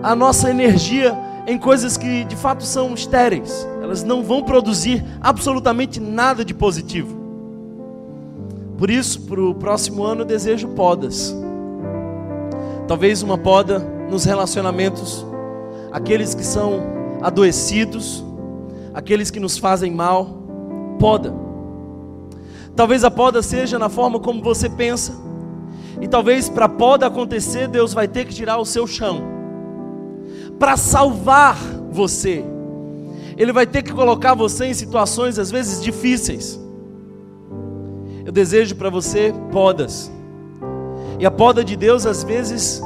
a 0.02 0.14
nossa 0.14 0.50
energia 0.50 1.16
em 1.46 1.56
coisas 1.58 1.96
que 1.96 2.24
de 2.24 2.36
fato 2.36 2.64
são 2.64 2.92
estéreis. 2.92 3.66
Elas 3.84 4.02
não 4.02 4.22
vão 4.22 4.42
produzir 4.42 5.04
absolutamente 5.20 6.00
nada 6.00 6.42
de 6.42 6.54
positivo. 6.54 7.14
Por 8.78 8.88
isso, 8.88 9.20
para 9.26 9.38
o 9.38 9.54
próximo 9.54 10.02
ano, 10.02 10.22
eu 10.22 10.24
desejo 10.24 10.68
podas. 10.68 11.36
Talvez 12.88 13.22
uma 13.22 13.36
poda 13.36 13.80
nos 14.10 14.24
relacionamentos, 14.24 15.26
aqueles 15.92 16.34
que 16.34 16.42
são 16.42 16.80
adoecidos, 17.20 18.24
aqueles 18.94 19.30
que 19.30 19.38
nos 19.38 19.58
fazem 19.58 19.92
mal, 19.92 20.30
poda. 20.98 21.34
Talvez 22.74 23.04
a 23.04 23.10
poda 23.10 23.42
seja 23.42 23.78
na 23.78 23.90
forma 23.90 24.18
como 24.18 24.42
você 24.42 24.70
pensa, 24.70 25.12
e 26.00 26.08
talvez 26.08 26.48
para 26.48 26.64
a 26.64 26.70
poda 26.70 27.06
acontecer, 27.06 27.68
Deus 27.68 27.92
vai 27.92 28.08
ter 28.08 28.24
que 28.24 28.34
tirar 28.34 28.56
o 28.56 28.64
seu 28.64 28.86
chão, 28.86 29.20
para 30.58 30.74
salvar 30.74 31.58
você. 31.90 32.53
Ele 33.36 33.52
vai 33.52 33.66
ter 33.66 33.82
que 33.82 33.92
colocar 33.92 34.34
você 34.34 34.66
em 34.66 34.74
situações 34.74 35.38
às 35.38 35.50
vezes 35.50 35.82
difíceis. 35.82 36.60
Eu 38.24 38.32
desejo 38.32 38.76
para 38.76 38.90
você 38.90 39.34
podas. 39.52 40.10
E 41.18 41.26
a 41.26 41.30
poda 41.30 41.64
de 41.64 41.76
Deus 41.76 42.06
às 42.06 42.22
vezes 42.22 42.82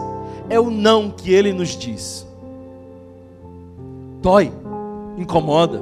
é 0.48 0.58
o 0.58 0.70
não 0.70 1.10
que 1.10 1.32
ele 1.32 1.52
nos 1.52 1.76
diz. 1.76 2.26
Dói, 4.20 4.52
incomoda, 5.16 5.80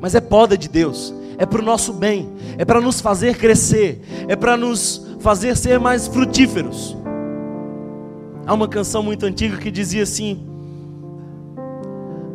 mas 0.00 0.14
é 0.14 0.20
poda 0.20 0.58
de 0.58 0.68
Deus, 0.68 1.14
é 1.38 1.46
para 1.46 1.60
o 1.60 1.64
nosso 1.64 1.92
bem, 1.92 2.28
é 2.58 2.64
para 2.64 2.80
nos 2.80 3.00
fazer 3.00 3.36
crescer, 3.36 4.02
é 4.26 4.34
para 4.34 4.56
nos 4.56 5.06
fazer 5.20 5.56
ser 5.56 5.78
mais 5.78 6.08
frutíferos. 6.08 6.96
Há 8.44 8.52
uma 8.52 8.66
canção 8.66 9.02
muito 9.02 9.24
antiga 9.24 9.56
que 9.56 9.70
dizia 9.70 10.02
assim: 10.02 10.44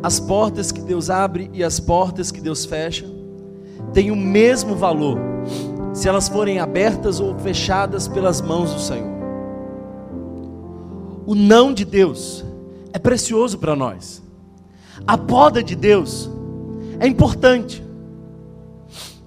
As 0.08 0.18
portas 0.18 0.72
que 0.72 0.80
Deus 0.80 1.10
abre 1.10 1.50
e 1.52 1.62
as 1.62 1.78
portas 1.78 2.32
que 2.32 2.40
Deus 2.40 2.64
fecha 2.64 3.04
têm 3.92 4.10
o 4.10 4.16
mesmo 4.16 4.74
valor 4.74 5.18
se 5.92 6.08
elas 6.08 6.30
forem 6.30 6.58
abertas 6.58 7.20
ou 7.20 7.38
fechadas 7.38 8.08
pelas 8.08 8.40
mãos 8.40 8.72
do 8.72 8.80
Senhor. 8.80 9.12
O 11.26 11.34
não 11.34 11.74
de 11.74 11.84
Deus 11.84 12.42
é 12.90 12.98
precioso 12.98 13.58
para 13.58 13.76
nós. 13.76 14.22
A 15.06 15.18
poda 15.18 15.62
de 15.62 15.76
Deus 15.76 16.30
é 16.98 17.06
importante. 17.06 17.84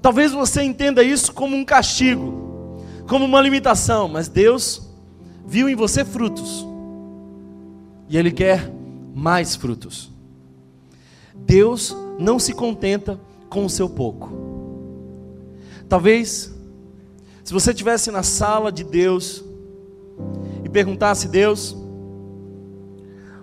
Talvez 0.02 0.32
você 0.32 0.64
entenda 0.64 1.04
isso 1.04 1.32
como 1.32 1.56
um 1.56 1.64
castigo, 1.64 2.82
como 3.08 3.24
uma 3.24 3.40
limitação, 3.40 4.08
mas 4.08 4.28
Deus 4.28 4.82
viu 5.46 5.70
em 5.70 5.76
você 5.76 6.04
frutos. 6.04 6.66
E 8.10 8.18
Ele 8.18 8.32
quer 8.32 8.68
mais 9.14 9.56
frutos. 9.56 10.10
Deus 11.36 11.96
não 12.20 12.38
se 12.38 12.54
contenta 12.54 13.20
com 13.50 13.66
o 13.66 13.70
seu 13.70 13.90
pouco. 13.90 14.32
Talvez 15.88 16.54
se 17.44 17.54
você 17.54 17.72
estivesse 17.72 18.12
na 18.12 18.24
sala 18.24 18.72
de 18.72 18.84
Deus 18.84 19.44
e 20.64 20.70
perguntasse, 20.70 21.28
Deus, 21.28 21.76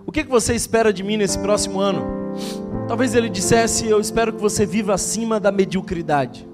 o 0.07 0.11
que, 0.11 0.23
você 0.23 0.55
espera 0.55 0.93
de 0.93 1.03
mim 1.03 1.17
nesse 1.17 1.39
próximo 1.39 1.81
ano? 1.81 2.07
Talvez 2.87 3.15
ele 3.15 3.29
dissesse, 3.29 3.87
eu 3.87 4.01
espero 4.01 4.33
que 4.33 4.41
você 4.41 4.65
viva 4.65 4.95
acima 4.95 5.39
da 5.39 5.53
mediocridade. 5.53 6.49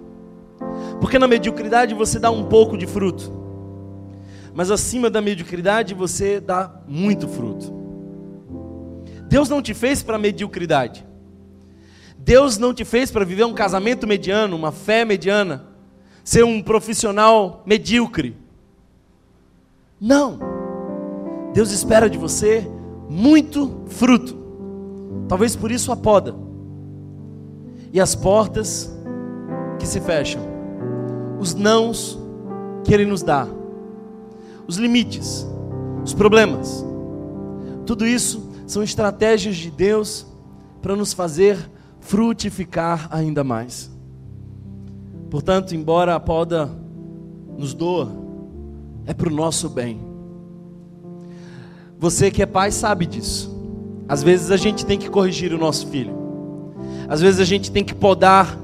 Porque 1.01 1.19
na 1.19 1.29
mediocridade 1.29 1.95
você 1.95 2.19
dá 2.19 2.31
um 2.31 2.45
pouco 2.47 2.77
de 2.77 2.87
fruto. 2.89 3.31
Mas 4.53 4.71
acima 4.71 5.09
da 5.09 5.21
mediocridade 5.21 5.95
você 5.95 6.41
dá 6.41 6.83
muito 6.89 7.29
fruto. 7.29 7.73
Deus 9.29 9.49
não 9.49 9.63
te 9.63 9.75
fez 9.75 10.03
para 10.03 10.19
mediocridade. 10.19 11.07
Deus 12.25 12.57
não 12.57 12.73
te 12.73 12.87
fez 12.87 13.11
para 13.11 13.23
viver 13.23 13.45
um 13.45 13.53
casamento 13.53 14.07
mediano, 14.07 14.57
uma 14.57 14.73
fé 14.73 15.05
mediana 15.05 15.67
ser 16.25 16.43
um 16.43 16.63
profissional 16.63 17.63
medíocre. 17.67 18.35
Não. 20.01 20.39
Deus 21.53 21.71
espera 21.71 22.09
de 22.09 22.17
você 22.17 22.67
muito 23.11 23.83
fruto. 23.89 24.39
Talvez 25.29 25.55
por 25.55 25.71
isso 25.71 25.93
a 25.93 25.97
poda. 25.97 26.35
E 27.93 28.01
as 28.01 28.15
portas 28.15 28.91
que 29.79 29.87
se 29.87 30.01
fecham. 30.01 30.41
Os 31.39 31.55
nãos 31.55 32.19
que 32.85 32.95
Ele 32.95 33.05
nos 33.05 33.23
dá. 33.23 33.47
Os 34.67 34.79
limites. 34.79 35.47
Os 36.03 36.15
problemas. 36.15 36.83
Tudo 37.85 38.07
isso 38.07 38.51
são 38.67 38.83
estratégias 38.83 39.57
de 39.57 39.71
Deus 39.71 40.27
para 40.81 40.97
nos 40.97 41.13
fazer 41.13 41.74
frutificar 42.05 43.09
ainda 43.11 43.43
mais. 43.43 43.91
Portanto, 45.31 45.75
embora 45.75 46.15
a 46.15 46.21
poda 46.21 46.71
nos 47.57 47.73
doa, 47.73 48.13
é 49.07 49.15
para 49.15 49.29
o 49.29 49.35
nosso 49.35 49.71
bem. 49.71 49.99
Você 51.99 52.31
que 52.31 52.43
é 52.43 52.47
pai 52.47 52.71
sabe 52.71 53.07
disso. 53.07 53.53
Às 54.07 54.23
vezes 54.23 54.51
a 54.51 54.57
gente 54.59 54.85
tem 54.85 54.99
que 54.99 55.09
corrigir 55.09 55.55
o 55.55 55.59
nosso 55.59 55.87
filho. 55.87 56.15
Às 57.09 57.23
vezes 57.23 57.41
a 57.41 57.45
gente 57.45 57.73
tem 57.73 57.83
que 57.83 57.95
podar 57.95 58.59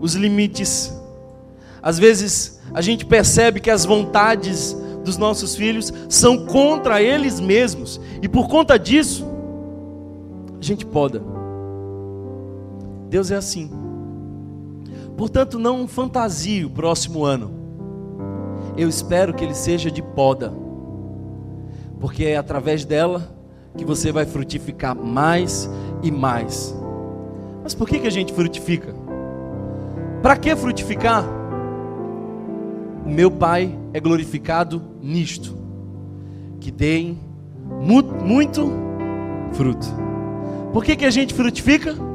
os 0.00 0.14
limites. 0.14 0.92
Às 1.82 1.98
vezes 1.98 2.58
a 2.72 2.80
gente 2.80 3.04
percebe 3.04 3.60
que 3.60 3.70
as 3.70 3.84
vontades 3.84 4.74
dos 5.04 5.18
nossos 5.18 5.54
filhos 5.54 5.92
são 6.08 6.46
contra 6.46 7.02
eles 7.02 7.38
mesmos. 7.38 8.00
E 8.22 8.28
por 8.28 8.48
conta 8.48 8.78
disso, 8.78 9.26
a 10.58 10.64
gente 10.64 10.86
poda. 10.86 11.45
Deus 13.08 13.30
é 13.30 13.36
assim. 13.36 13.70
Portanto, 15.16 15.58
não 15.58 15.88
fantasie 15.88 16.64
o 16.64 16.70
próximo 16.70 17.24
ano. 17.24 17.50
Eu 18.76 18.88
espero 18.88 19.32
que 19.32 19.42
ele 19.42 19.54
seja 19.54 19.90
de 19.90 20.02
poda. 20.02 20.52
Porque 21.98 22.24
é 22.24 22.36
através 22.36 22.84
dela 22.84 23.34
que 23.76 23.84
você 23.84 24.12
vai 24.12 24.26
frutificar 24.26 24.94
mais 24.94 25.70
e 26.02 26.10
mais. 26.10 26.74
Mas 27.62 27.74
por 27.74 27.88
que, 27.88 27.98
que 27.98 28.06
a 28.06 28.10
gente 28.10 28.32
frutifica? 28.32 28.94
Para 30.22 30.36
que 30.36 30.54
frutificar? 30.54 31.24
O 33.04 33.08
meu 33.08 33.30
Pai 33.30 33.78
é 33.92 34.00
glorificado 34.00 34.82
nisto, 35.00 35.56
que 36.60 36.70
deem 36.70 37.18
muito, 37.80 38.14
muito 38.14 38.70
fruto. 39.52 39.86
Por 40.72 40.84
que, 40.84 40.96
que 40.96 41.04
a 41.04 41.10
gente 41.10 41.32
frutifica? 41.32 42.05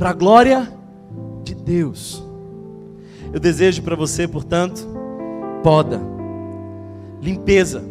Para 0.00 0.10
a 0.10 0.14
glória 0.14 0.66
de 1.44 1.54
Deus. 1.54 2.24
Eu 3.34 3.38
desejo 3.38 3.82
para 3.82 3.94
você, 3.94 4.26
portanto, 4.26 4.88
poda, 5.62 6.00
limpeza. 7.20 7.84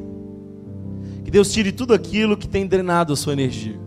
Que 1.24 1.30
Deus 1.30 1.52
tire 1.52 1.72
tudo 1.72 1.94
aquilo 1.94 2.36
que 2.36 2.48
tem 2.48 2.66
drenado 2.66 3.14
a 3.14 3.16
sua 3.16 3.34
energia. 3.34 3.80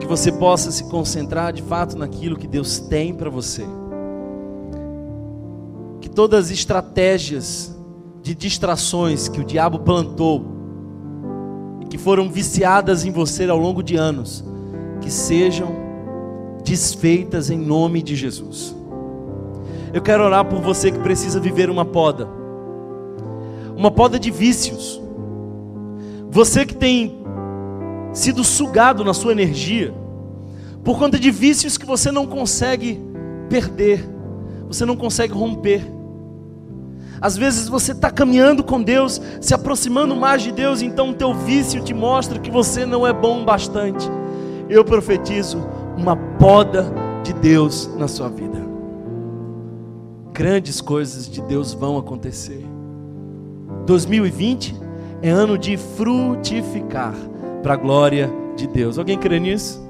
Que 0.00 0.06
você 0.06 0.30
possa 0.30 0.70
se 0.70 0.84
concentrar 0.84 1.54
de 1.54 1.62
fato 1.62 1.96
naquilo 1.96 2.36
que 2.36 2.46
Deus 2.46 2.78
tem 2.78 3.14
para 3.14 3.30
você. 3.30 3.64
Que 6.02 6.10
todas 6.10 6.44
as 6.44 6.50
estratégias 6.50 7.74
de 8.22 8.34
distrações 8.34 9.30
que 9.30 9.40
o 9.40 9.44
diabo 9.44 9.78
plantou 9.78 10.44
e 11.80 11.86
que 11.86 11.96
foram 11.96 12.28
viciadas 12.28 13.06
em 13.06 13.10
você 13.10 13.48
ao 13.48 13.56
longo 13.56 13.82
de 13.82 13.96
anos, 13.96 14.44
que 15.00 15.10
sejam 15.10 15.81
desfeitas 16.64 17.50
em 17.50 17.58
nome 17.58 18.02
de 18.02 18.16
Jesus. 18.16 18.74
Eu 19.92 20.00
quero 20.00 20.24
orar 20.24 20.44
por 20.44 20.60
você 20.60 20.90
que 20.90 20.98
precisa 20.98 21.38
viver 21.38 21.68
uma 21.68 21.84
poda, 21.84 22.26
uma 23.76 23.90
poda 23.90 24.18
de 24.18 24.30
vícios. 24.30 25.00
Você 26.30 26.64
que 26.64 26.74
tem 26.74 27.22
sido 28.12 28.42
sugado 28.42 29.04
na 29.04 29.12
sua 29.12 29.32
energia, 29.32 29.92
por 30.82 30.98
conta 30.98 31.18
de 31.18 31.30
vícios 31.30 31.76
que 31.76 31.86
você 31.86 32.10
não 32.10 32.26
consegue 32.26 33.00
perder, 33.48 34.08
você 34.66 34.84
não 34.84 34.96
consegue 34.96 35.34
romper. 35.34 35.82
Às 37.20 37.36
vezes 37.36 37.68
você 37.68 37.92
está 37.92 38.10
caminhando 38.10 38.64
com 38.64 38.82
Deus, 38.82 39.20
se 39.40 39.54
aproximando 39.54 40.16
mais 40.16 40.42
de 40.42 40.50
Deus, 40.50 40.82
então 40.82 41.10
o 41.10 41.14
teu 41.14 41.32
vício 41.34 41.82
te 41.82 41.94
mostra 41.94 42.38
que 42.38 42.50
você 42.50 42.84
não 42.84 43.06
é 43.06 43.12
bom 43.12 43.44
bastante. 43.44 44.10
Eu 44.68 44.84
profetizo 44.84 45.62
uma 45.96 46.16
poda 46.16 46.92
de 47.22 47.32
Deus 47.32 47.90
na 47.96 48.08
sua 48.08 48.28
vida. 48.28 48.60
Grandes 50.32 50.80
coisas 50.80 51.28
de 51.28 51.42
Deus 51.42 51.72
vão 51.72 51.98
acontecer. 51.98 52.64
2020 53.86 54.74
é 55.20 55.30
ano 55.30 55.58
de 55.58 55.76
frutificar 55.76 57.14
para 57.62 57.74
a 57.74 57.76
glória 57.76 58.30
de 58.56 58.66
Deus. 58.66 58.98
Alguém 58.98 59.18
crê 59.18 59.38
nisso? 59.38 59.80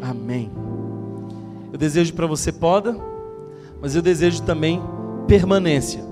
Amém. 0.00 0.50
Eu 1.72 1.78
desejo 1.78 2.14
para 2.14 2.26
você 2.26 2.50
poda, 2.52 2.96
mas 3.80 3.94
eu 3.94 4.02
desejo 4.02 4.42
também 4.42 4.80
permanência. 5.26 6.02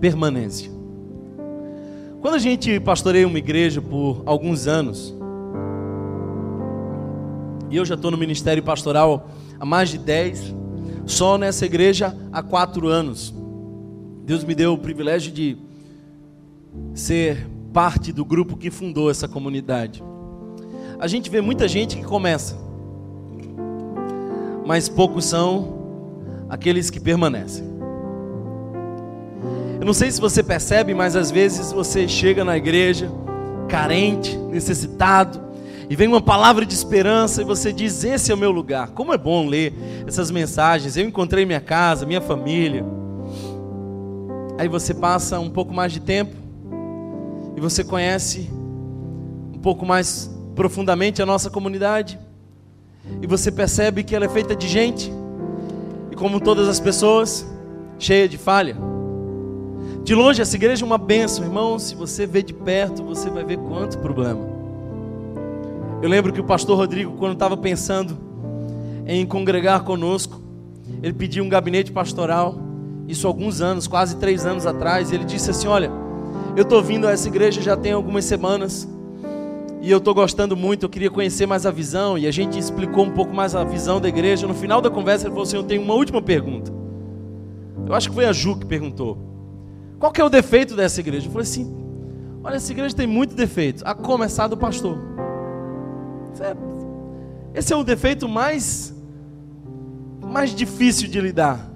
Permanência. 0.00 0.70
Quando 2.20 2.34
a 2.34 2.38
gente 2.38 2.80
pastoreia 2.80 3.26
uma 3.26 3.38
igreja 3.38 3.80
por 3.80 4.22
alguns 4.24 4.66
anos, 4.66 5.14
e 7.70 7.76
eu 7.76 7.84
já 7.84 7.94
estou 7.94 8.10
no 8.10 8.16
ministério 8.16 8.62
pastoral 8.62 9.30
há 9.58 9.64
mais 9.64 9.88
de 9.88 9.98
10, 9.98 10.54
só 11.06 11.38
nessa 11.38 11.66
igreja 11.66 12.16
há 12.32 12.42
quatro 12.42 12.88
anos. 12.88 13.34
Deus 14.24 14.44
me 14.44 14.54
deu 14.54 14.74
o 14.74 14.78
privilégio 14.78 15.32
de 15.32 15.56
ser 16.94 17.46
parte 17.72 18.12
do 18.12 18.24
grupo 18.24 18.56
que 18.56 18.70
fundou 18.70 19.10
essa 19.10 19.26
comunidade. 19.26 20.02
A 20.98 21.06
gente 21.06 21.30
vê 21.30 21.40
muita 21.40 21.68
gente 21.68 21.96
que 21.96 22.04
começa, 22.04 22.58
mas 24.66 24.88
poucos 24.88 25.24
são 25.24 25.78
aqueles 26.48 26.90
que 26.90 27.00
permanecem. 27.00 27.64
Eu 29.80 29.86
não 29.86 29.94
sei 29.94 30.10
se 30.10 30.20
você 30.20 30.42
percebe, 30.42 30.92
mas 30.92 31.14
às 31.14 31.30
vezes 31.30 31.72
você 31.72 32.08
chega 32.08 32.44
na 32.44 32.56
igreja 32.56 33.10
carente, 33.68 34.36
necessitado, 34.36 35.40
e 35.90 35.96
vem 35.96 36.06
uma 36.06 36.20
palavra 36.20 36.66
de 36.66 36.74
esperança 36.74 37.40
e 37.40 37.44
você 37.44 37.72
diz: 37.72 38.04
Esse 38.04 38.30
é 38.30 38.34
o 38.34 38.38
meu 38.38 38.50
lugar. 38.50 38.90
Como 38.90 39.12
é 39.12 39.18
bom 39.18 39.46
ler 39.46 39.72
essas 40.06 40.30
mensagens. 40.30 40.96
Eu 40.96 41.06
encontrei 41.06 41.46
minha 41.46 41.60
casa, 41.60 42.04
minha 42.04 42.20
família. 42.20 42.84
Aí 44.58 44.68
você 44.68 44.92
passa 44.92 45.38
um 45.38 45.48
pouco 45.48 45.72
mais 45.72 45.92
de 45.92 46.00
tempo 46.00 46.36
e 47.56 47.60
você 47.60 47.82
conhece 47.82 48.50
um 49.54 49.58
pouco 49.58 49.86
mais 49.86 50.30
profundamente 50.54 51.22
a 51.22 51.26
nossa 51.26 51.48
comunidade. 51.48 52.18
E 53.22 53.26
você 53.26 53.50
percebe 53.50 54.04
que 54.04 54.14
ela 54.14 54.26
é 54.26 54.28
feita 54.28 54.54
de 54.54 54.68
gente, 54.68 55.10
e 56.10 56.16
como 56.16 56.40
todas 56.40 56.68
as 56.68 56.78
pessoas, 56.78 57.46
cheia 57.98 58.28
de 58.28 58.36
falha. 58.36 58.76
De 60.04 60.14
longe, 60.14 60.42
essa 60.42 60.56
igreja 60.56 60.84
é 60.84 60.86
uma 60.86 60.98
bênção, 60.98 61.44
irmão. 61.44 61.78
Se 61.78 61.94
você 61.94 62.26
vê 62.26 62.42
de 62.42 62.52
perto, 62.52 63.02
você 63.02 63.30
vai 63.30 63.44
ver 63.44 63.58
quanto 63.58 63.98
problema. 63.98 64.57
Eu 66.00 66.08
lembro 66.08 66.32
que 66.32 66.40
o 66.40 66.44
pastor 66.44 66.76
Rodrigo, 66.76 67.12
quando 67.18 67.32
estava 67.32 67.56
pensando 67.56 68.16
em 69.04 69.26
congregar 69.26 69.82
conosco, 69.82 70.40
ele 71.02 71.12
pediu 71.12 71.42
um 71.42 71.48
gabinete 71.48 71.90
pastoral, 71.90 72.56
isso 73.08 73.26
alguns 73.26 73.60
anos, 73.60 73.88
quase 73.88 74.16
três 74.16 74.46
anos 74.46 74.64
atrás, 74.64 75.12
ele 75.12 75.24
disse 75.24 75.50
assim: 75.50 75.66
Olha, 75.66 75.90
eu 76.54 76.62
estou 76.62 76.80
vindo 76.82 77.08
a 77.08 77.10
essa 77.10 77.26
igreja 77.26 77.60
já 77.60 77.76
tem 77.76 77.92
algumas 77.92 78.24
semanas, 78.24 78.88
e 79.80 79.90
eu 79.90 79.98
estou 79.98 80.14
gostando 80.14 80.56
muito, 80.56 80.84
eu 80.84 80.88
queria 80.88 81.10
conhecer 81.10 81.46
mais 81.46 81.66
a 81.66 81.70
visão, 81.72 82.16
e 82.16 82.28
a 82.28 82.30
gente 82.30 82.56
explicou 82.56 83.04
um 83.04 83.10
pouco 83.10 83.34
mais 83.34 83.56
a 83.56 83.64
visão 83.64 84.00
da 84.00 84.08
igreja. 84.08 84.46
No 84.46 84.54
final 84.54 84.80
da 84.80 84.90
conversa, 84.90 85.24
ele 85.24 85.30
falou 85.30 85.44
assim: 85.44 85.56
Eu 85.56 85.64
tenho 85.64 85.82
uma 85.82 85.94
última 85.94 86.22
pergunta. 86.22 86.72
Eu 87.86 87.94
acho 87.94 88.08
que 88.08 88.14
foi 88.14 88.24
a 88.24 88.32
Ju 88.32 88.56
que 88.56 88.66
perguntou: 88.66 89.18
Qual 89.98 90.12
que 90.12 90.20
é 90.20 90.24
o 90.24 90.28
defeito 90.28 90.76
dessa 90.76 91.00
igreja? 91.00 91.26
Eu 91.26 91.32
falei 91.32 91.42
assim: 91.42 91.74
Olha, 92.44 92.54
essa 92.54 92.70
igreja 92.70 92.94
tem 92.94 93.06
muito 93.06 93.34
defeito, 93.34 93.82
a 93.84 93.94
começar 93.94 94.46
do 94.46 94.56
pastor. 94.56 95.17
Esse 97.54 97.72
é 97.72 97.76
o 97.76 97.82
defeito 97.82 98.28
mais, 98.28 98.94
mais 100.20 100.54
difícil 100.54 101.08
de 101.08 101.20
lidar. 101.20 101.68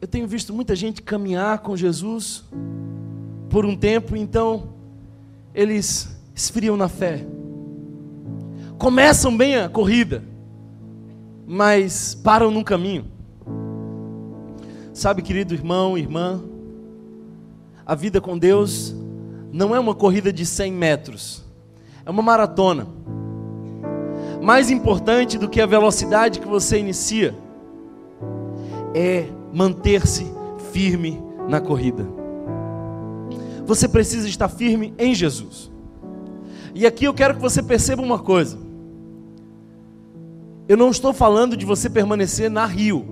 Eu 0.00 0.08
tenho 0.08 0.26
visto 0.26 0.52
muita 0.52 0.74
gente 0.74 1.02
caminhar 1.02 1.58
com 1.60 1.76
Jesus 1.76 2.44
por 3.48 3.64
um 3.66 3.76
tempo, 3.76 4.16
então 4.16 4.74
eles 5.54 6.16
esfriam 6.34 6.76
na 6.76 6.88
fé. 6.88 7.26
Começam 8.78 9.36
bem 9.36 9.56
a 9.56 9.68
corrida, 9.68 10.24
mas 11.46 12.14
param 12.14 12.50
no 12.50 12.64
caminho. 12.64 13.06
Sabe, 14.94 15.22
querido 15.22 15.54
irmão, 15.54 15.96
irmã, 15.96 16.42
a 17.84 17.94
vida 17.94 18.20
com 18.20 18.38
Deus 18.38 18.94
não 19.52 19.74
é 19.74 19.80
uma 19.80 19.94
corrida 19.94 20.32
de 20.32 20.46
100 20.46 20.72
metros 20.72 21.49
é 22.04 22.10
uma 22.10 22.22
maratona. 22.22 22.86
Mais 24.42 24.70
importante 24.70 25.38
do 25.38 25.48
que 25.48 25.60
a 25.60 25.66
velocidade 25.66 26.40
que 26.40 26.48
você 26.48 26.78
inicia 26.78 27.34
é 28.94 29.26
manter-se 29.52 30.26
firme 30.72 31.22
na 31.48 31.60
corrida. 31.60 32.06
Você 33.66 33.86
precisa 33.88 34.28
estar 34.28 34.48
firme 34.48 34.94
em 34.98 35.14
Jesus. 35.14 35.70
E 36.74 36.86
aqui 36.86 37.04
eu 37.04 37.14
quero 37.14 37.34
que 37.34 37.40
você 37.40 37.62
perceba 37.62 38.02
uma 38.02 38.18
coisa. 38.18 38.58
Eu 40.68 40.76
não 40.76 40.90
estou 40.90 41.12
falando 41.12 41.56
de 41.56 41.66
você 41.66 41.90
permanecer 41.90 42.48
na 42.48 42.64
Rio, 42.64 43.04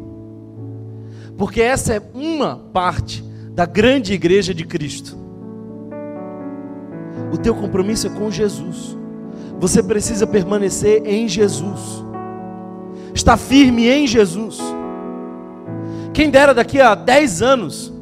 porque 1.37 1.61
essa 1.61 1.95
é 1.95 2.03
uma 2.15 2.57
parte 2.57 3.23
da 3.53 3.67
grande 3.67 4.13
igreja 4.13 4.55
de 4.55 4.65
Cristo. 4.65 5.28
O 7.33 7.39
teu 7.39 7.55
compromisso 7.55 8.07
é 8.07 8.11
com 8.11 8.31
Jesus. 8.31 8.97
Você 9.59 9.83
precisa 9.83 10.27
permanecer 10.27 11.03
em 11.07 11.29
Jesus. 11.29 12.05
está 13.15 13.37
firme 13.37 13.89
em 13.89 14.07
Jesus. 14.07 14.59
Quem 16.15 16.31
dera 16.31 16.55
daqui 16.55 16.81
a 16.81 16.95
10 16.95 17.43
anos 17.43 17.93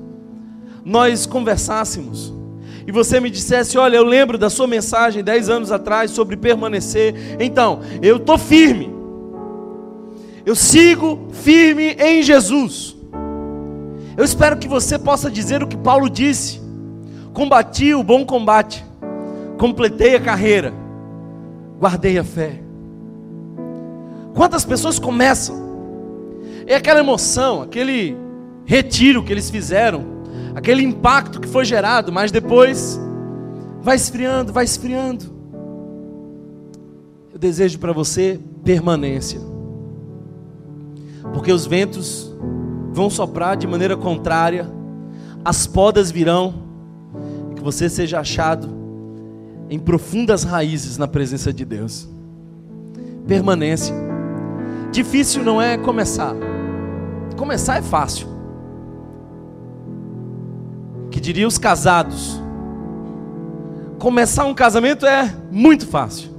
nós 0.84 1.26
conversássemos 1.26 2.32
e 2.86 2.92
você 2.92 3.18
me 3.18 3.28
dissesse: 3.28 3.76
Olha, 3.76 3.96
eu 3.96 4.04
lembro 4.04 4.38
da 4.38 4.48
sua 4.48 4.66
mensagem 4.66 5.24
10 5.24 5.48
anos 5.50 5.72
atrás 5.72 6.12
sobre 6.12 6.36
permanecer. 6.36 7.36
Então, 7.40 7.80
eu 8.00 8.18
estou 8.18 8.38
firme, 8.38 8.94
eu 10.44 10.54
sigo 10.54 11.28
firme 11.32 11.96
em 11.98 12.22
Jesus. 12.22 12.94
Eu 14.16 14.24
espero 14.24 14.56
que 14.56 14.68
você 14.68 14.98
possa 14.98 15.30
dizer 15.30 15.62
o 15.62 15.66
que 15.66 15.76
Paulo 15.76 16.08
disse: 16.08 16.60
Combati 17.32 17.92
o 17.92 18.04
bom 18.04 18.24
combate, 18.24 18.84
completei 19.56 20.14
a 20.14 20.20
carreira, 20.20 20.72
guardei 21.78 22.18
a 22.18 22.24
fé. 22.24 22.60
Quantas 24.34 24.64
pessoas 24.64 24.98
começam? 24.98 25.56
É 26.66 26.74
aquela 26.74 27.00
emoção, 27.00 27.62
aquele 27.62 28.16
retiro 28.64 29.22
que 29.22 29.32
eles 29.32 29.48
fizeram, 29.48 30.04
aquele 30.54 30.82
impacto 30.82 31.40
que 31.40 31.48
foi 31.48 31.64
gerado, 31.64 32.12
mas 32.12 32.30
depois 32.30 33.00
vai 33.80 33.96
esfriando, 33.96 34.52
vai 34.52 34.64
esfriando. 34.64 35.24
Eu 37.32 37.38
desejo 37.38 37.78
para 37.78 37.92
você 37.92 38.40
permanência, 38.64 39.40
porque 41.32 41.52
os 41.52 41.66
ventos 41.66 42.34
vão 42.92 43.08
soprar 43.08 43.56
de 43.56 43.66
maneira 43.66 43.96
contrária, 43.96 44.68
as 45.44 45.66
podas 45.66 46.10
virão, 46.10 46.54
que 47.54 47.62
você 47.62 47.88
seja 47.88 48.18
achado 48.20 48.75
em 49.68 49.78
profundas 49.78 50.44
raízes 50.44 50.96
na 50.96 51.08
presença 51.08 51.52
de 51.52 51.64
Deus. 51.64 52.08
Permanência. 53.26 53.94
Difícil 54.92 55.42
não 55.42 55.60
é 55.60 55.76
começar. 55.76 56.34
Começar 57.36 57.76
é 57.78 57.82
fácil. 57.82 58.28
Que 61.10 61.20
diria 61.20 61.46
os 61.46 61.58
casados. 61.58 62.40
Começar 63.98 64.44
um 64.44 64.54
casamento 64.54 65.04
é 65.06 65.34
muito 65.50 65.86
fácil. 65.86 66.30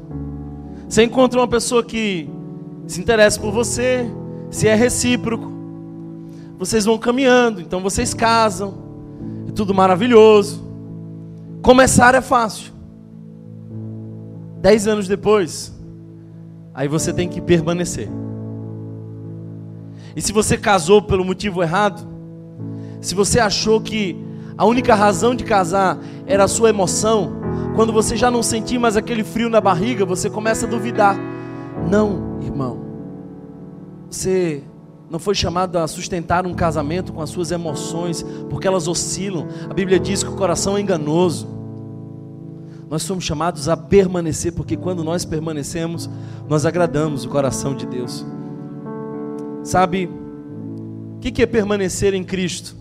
Você 0.88 1.04
encontra 1.04 1.40
uma 1.40 1.48
pessoa 1.48 1.84
que 1.84 2.30
se 2.88 3.02
interessa 3.02 3.40
por 3.40 3.52
você, 3.52 4.10
se 4.50 4.68
é 4.68 4.76
recíproco. 4.76 5.52
Vocês 6.58 6.86
vão 6.86 6.98
caminhando, 6.98 7.60
então 7.60 7.82
vocês 7.82 8.14
casam. 8.14 8.74
É 9.48 9.52
tudo 9.52 9.74
maravilhoso. 9.74 10.66
Começar 11.62 12.16
é 12.16 12.22
fácil. 12.22 12.77
Dez 14.62 14.88
anos 14.88 15.08
depois, 15.08 15.74
aí 16.74 16.88
você 16.88 17.14
tem 17.14 17.28
que 17.30 17.40
permanecer. 17.40 18.10
E 20.16 20.22
se 20.22 20.34
você 20.34 20.58
casou 20.58 21.02
pelo 21.02 21.24
motivo 21.24 21.62
errado, 21.62 22.08
se 23.02 23.14
você 23.14 23.40
achou 23.40 23.80
que 23.80 24.18
a 24.58 24.66
única 24.66 24.96
razão 24.96 25.36
de 25.36 25.44
casar 25.44 26.00
era 26.26 26.46
a 26.46 26.48
sua 26.48 26.70
emoção, 26.70 27.34
quando 27.76 27.94
você 27.94 28.18
já 28.18 28.32
não 28.32 28.42
sentir 28.42 28.80
mais 28.80 28.98
aquele 28.98 29.24
frio 29.24 29.50
na 29.50 29.62
barriga, 29.62 30.04
você 30.04 30.30
começa 30.30 30.66
a 30.66 30.70
duvidar. 30.70 31.16
Não, 31.88 32.40
irmão. 32.42 32.80
Você 34.10 34.64
não 35.10 35.20
foi 35.20 35.36
chamado 35.36 35.78
a 35.78 35.88
sustentar 35.88 36.48
um 36.48 36.54
casamento 36.54 37.14
com 37.14 37.22
as 37.22 37.30
suas 37.30 37.52
emoções, 37.52 38.26
porque 38.50 38.68
elas 38.68 38.88
oscilam. 38.88 39.48
A 39.70 39.74
Bíblia 39.74 40.00
diz 40.00 40.24
que 40.24 40.30
o 40.30 40.36
coração 40.36 40.76
é 40.76 40.82
enganoso. 40.82 41.48
Nós 42.90 43.04
somos 43.04 43.24
chamados 43.24 43.68
a 43.68 43.76
permanecer, 43.76 44.54
porque 44.54 44.78
quando 44.78 45.04
nós 45.04 45.26
permanecemos, 45.26 46.10
nós 46.48 46.66
agradamos 46.66 47.26
o 47.26 47.30
coração 47.30 47.76
de 47.76 47.86
Deus. 47.86 48.26
Sabe, 49.64 50.10
o 51.16 51.20
que 51.20 51.42
é 51.42 51.46
permanecer 51.46 52.14
em 52.14 52.24
Cristo? 52.24 52.76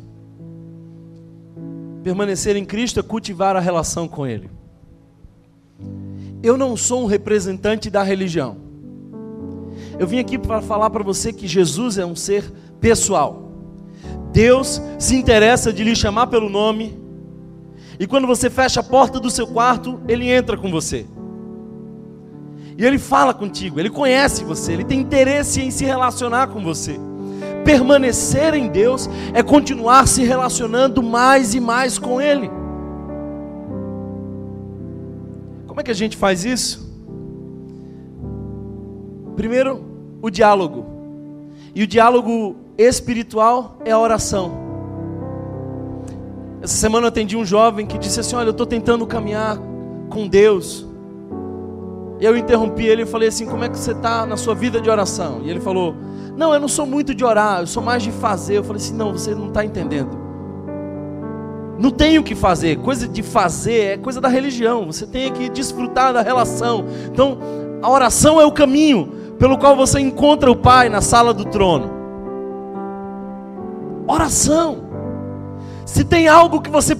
Permanecer 2.04 2.54
em 2.54 2.64
Cristo 2.64 3.00
é 3.00 3.02
cultivar 3.02 3.56
a 3.56 3.60
relação 3.60 4.06
com 4.06 4.24
Ele. 4.24 4.48
Eu 6.42 6.56
não 6.56 6.76
sou 6.76 7.02
um 7.02 7.06
representante 7.06 7.90
da 7.90 8.04
religião. 8.04 8.58
Eu 9.98 10.06
vim 10.06 10.20
aqui 10.20 10.38
para 10.38 10.62
falar 10.62 10.90
para 10.90 11.02
você 11.02 11.32
que 11.32 11.48
Jesus 11.48 11.98
é 11.98 12.06
um 12.06 12.14
ser 12.14 12.44
pessoal. 12.80 13.50
Deus 14.32 14.80
se 14.98 15.16
interessa 15.16 15.72
de 15.72 15.82
lhe 15.82 15.96
chamar 15.96 16.28
pelo 16.28 16.48
nome. 16.48 17.05
E 17.98 18.06
quando 18.06 18.26
você 18.26 18.50
fecha 18.50 18.80
a 18.80 18.84
porta 18.84 19.18
do 19.18 19.30
seu 19.30 19.46
quarto, 19.46 20.00
Ele 20.08 20.30
entra 20.30 20.56
com 20.56 20.70
você. 20.70 21.06
E 22.78 22.84
ele 22.84 22.98
fala 22.98 23.32
contigo, 23.32 23.80
ele 23.80 23.88
conhece 23.88 24.44
você, 24.44 24.74
ele 24.74 24.84
tem 24.84 25.00
interesse 25.00 25.62
em 25.62 25.70
se 25.70 25.84
relacionar 25.84 26.48
com 26.48 26.62
você. 26.62 27.00
Permanecer 27.64 28.54
em 28.54 28.68
Deus 28.68 29.08
é 29.32 29.42
continuar 29.42 30.06
se 30.06 30.22
relacionando 30.22 31.02
mais 31.02 31.54
e 31.54 31.60
mais 31.60 31.98
com 31.98 32.20
Ele. 32.20 32.50
Como 35.66 35.80
é 35.80 35.82
que 35.82 35.90
a 35.90 35.94
gente 35.94 36.16
faz 36.16 36.44
isso? 36.44 36.86
Primeiro, 39.36 39.84
o 40.20 40.30
diálogo. 40.30 40.84
E 41.74 41.82
o 41.82 41.86
diálogo 41.86 42.56
espiritual 42.78 43.78
é 43.84 43.90
a 43.90 43.98
oração. 43.98 44.65
Essa 46.62 46.74
semana 46.74 47.04
eu 47.04 47.08
atendi 47.08 47.36
um 47.36 47.44
jovem 47.44 47.86
que 47.86 47.98
disse 47.98 48.20
assim: 48.20 48.36
Olha, 48.36 48.48
eu 48.48 48.52
estou 48.52 48.66
tentando 48.66 49.06
caminhar 49.06 49.58
com 50.08 50.26
Deus. 50.26 50.86
E 52.18 52.24
eu 52.24 52.36
interrompi 52.36 52.86
ele 52.86 53.02
e 53.02 53.06
falei 53.06 53.28
assim: 53.28 53.46
Como 53.46 53.64
é 53.64 53.68
que 53.68 53.78
você 53.78 53.92
está 53.92 54.24
na 54.24 54.36
sua 54.36 54.54
vida 54.54 54.80
de 54.80 54.88
oração? 54.88 55.40
E 55.44 55.50
ele 55.50 55.60
falou: 55.60 55.94
Não, 56.36 56.54
eu 56.54 56.60
não 56.60 56.68
sou 56.68 56.86
muito 56.86 57.14
de 57.14 57.24
orar, 57.24 57.60
eu 57.60 57.66
sou 57.66 57.82
mais 57.82 58.02
de 58.02 58.10
fazer. 58.10 58.58
Eu 58.58 58.64
falei 58.64 58.80
assim: 58.80 58.94
Não, 58.94 59.12
você 59.12 59.34
não 59.34 59.48
está 59.48 59.64
entendendo. 59.64 60.26
Não 61.78 61.90
tem 61.90 62.18
o 62.18 62.22
que 62.22 62.34
fazer, 62.34 62.78
coisa 62.78 63.06
de 63.06 63.22
fazer 63.22 63.80
é 63.80 63.96
coisa 63.98 64.18
da 64.18 64.28
religião. 64.28 64.86
Você 64.86 65.06
tem 65.06 65.30
que 65.30 65.50
desfrutar 65.50 66.12
da 66.12 66.22
relação. 66.22 66.86
Então, 67.12 67.38
a 67.82 67.90
oração 67.90 68.40
é 68.40 68.46
o 68.46 68.52
caminho 68.52 69.12
pelo 69.38 69.58
qual 69.58 69.76
você 69.76 70.00
encontra 70.00 70.50
o 70.50 70.56
Pai 70.56 70.88
na 70.88 71.02
sala 71.02 71.34
do 71.34 71.44
trono. 71.44 71.90
Oração. 74.08 74.85
Se 75.86 76.04
tem 76.04 76.26
algo 76.26 76.60
que 76.60 76.68
você 76.68 76.96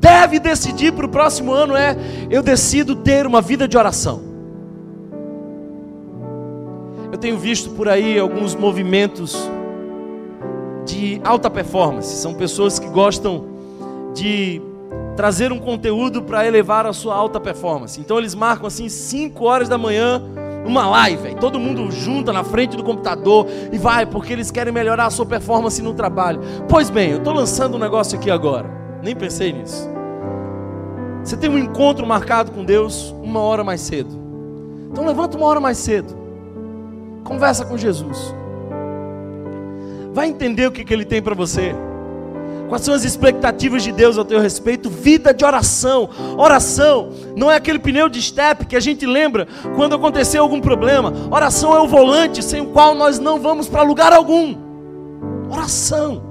deve 0.00 0.40
decidir 0.40 0.92
para 0.92 1.04
o 1.04 1.08
próximo 1.08 1.52
ano 1.52 1.76
é: 1.76 1.96
eu 2.30 2.42
decido 2.42 2.96
ter 2.96 3.26
uma 3.26 3.40
vida 3.40 3.68
de 3.68 3.76
oração. 3.76 4.22
Eu 7.12 7.18
tenho 7.18 7.38
visto 7.38 7.70
por 7.70 7.88
aí 7.88 8.18
alguns 8.18 8.54
movimentos 8.54 9.36
de 10.86 11.20
alta 11.22 11.50
performance. 11.50 12.16
São 12.16 12.32
pessoas 12.34 12.78
que 12.78 12.88
gostam 12.88 13.44
de 14.14 14.62
trazer 15.16 15.52
um 15.52 15.58
conteúdo 15.58 16.22
para 16.22 16.46
elevar 16.46 16.86
a 16.86 16.92
sua 16.94 17.14
alta 17.14 17.38
performance. 17.38 18.00
Então 18.00 18.18
eles 18.18 18.34
marcam 18.34 18.66
assim 18.66 18.88
5 18.88 19.44
horas 19.44 19.68
da 19.68 19.76
manhã 19.76 20.22
uma 20.64 20.86
live, 20.86 21.34
todo 21.36 21.58
mundo 21.58 21.90
junta 21.90 22.32
na 22.32 22.44
frente 22.44 22.76
do 22.76 22.84
computador 22.84 23.46
e 23.72 23.78
vai 23.78 24.06
porque 24.06 24.32
eles 24.32 24.50
querem 24.50 24.72
melhorar 24.72 25.06
a 25.06 25.10
sua 25.10 25.26
performance 25.26 25.80
no 25.82 25.94
trabalho. 25.94 26.40
Pois 26.68 26.90
bem, 26.90 27.10
eu 27.10 27.18
estou 27.18 27.32
lançando 27.32 27.76
um 27.76 27.80
negócio 27.80 28.18
aqui 28.18 28.30
agora. 28.30 28.70
Nem 29.02 29.14
pensei 29.16 29.52
nisso. 29.52 29.88
Você 31.24 31.36
tem 31.36 31.50
um 31.50 31.58
encontro 31.58 32.06
marcado 32.06 32.52
com 32.52 32.64
Deus 32.64 33.14
uma 33.22 33.40
hora 33.40 33.64
mais 33.64 33.80
cedo. 33.80 34.18
Então 34.90 35.06
levanta 35.06 35.36
uma 35.36 35.46
hora 35.46 35.60
mais 35.60 35.78
cedo. 35.78 36.16
Conversa 37.24 37.64
com 37.64 37.76
Jesus. 37.76 38.34
Vai 40.12 40.28
entender 40.28 40.66
o 40.66 40.72
que, 40.72 40.84
que 40.84 40.92
Ele 40.92 41.04
tem 41.04 41.22
para 41.22 41.34
você. 41.34 41.74
Quais 42.70 42.84
são 42.84 42.94
as 42.94 43.02
expectativas 43.04 43.82
de 43.82 43.90
Deus 43.90 44.16
ao 44.16 44.24
teu 44.24 44.38
respeito? 44.38 44.88
Vida 44.88 45.34
de 45.34 45.44
oração. 45.44 46.08
Oração 46.38 47.10
não 47.36 47.50
é 47.50 47.56
aquele 47.56 47.80
pneu 47.80 48.08
de 48.08 48.22
step 48.22 48.64
que 48.64 48.76
a 48.76 48.80
gente 48.80 49.04
lembra 49.04 49.48
quando 49.74 49.96
aconteceu 49.96 50.40
algum 50.40 50.60
problema. 50.60 51.12
Oração 51.32 51.74
é 51.74 51.80
o 51.80 51.88
volante 51.88 52.44
sem 52.44 52.60
o 52.60 52.66
qual 52.66 52.94
nós 52.94 53.18
não 53.18 53.40
vamos 53.40 53.68
para 53.68 53.82
lugar 53.82 54.12
algum. 54.12 54.56
Oração. 55.50 56.22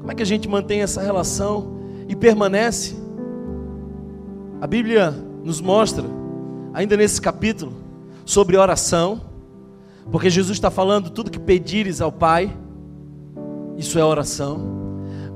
Como 0.00 0.12
é 0.12 0.14
que 0.14 0.22
a 0.22 0.26
gente 0.26 0.46
mantém 0.46 0.82
essa 0.82 1.00
relação 1.00 1.80
e 2.06 2.14
permanece? 2.14 2.94
A 4.60 4.66
Bíblia 4.66 5.14
nos 5.42 5.62
mostra, 5.62 6.04
ainda 6.74 6.94
nesse 6.94 7.22
capítulo, 7.22 7.72
sobre 8.26 8.58
oração, 8.58 9.22
porque 10.12 10.28
Jesus 10.28 10.58
está 10.58 10.70
falando 10.70 11.08
tudo 11.08 11.30
que 11.30 11.40
pedires 11.40 12.02
ao 12.02 12.12
Pai, 12.12 12.54
isso 13.76 13.98
é 13.98 14.04
oração. 14.04 14.60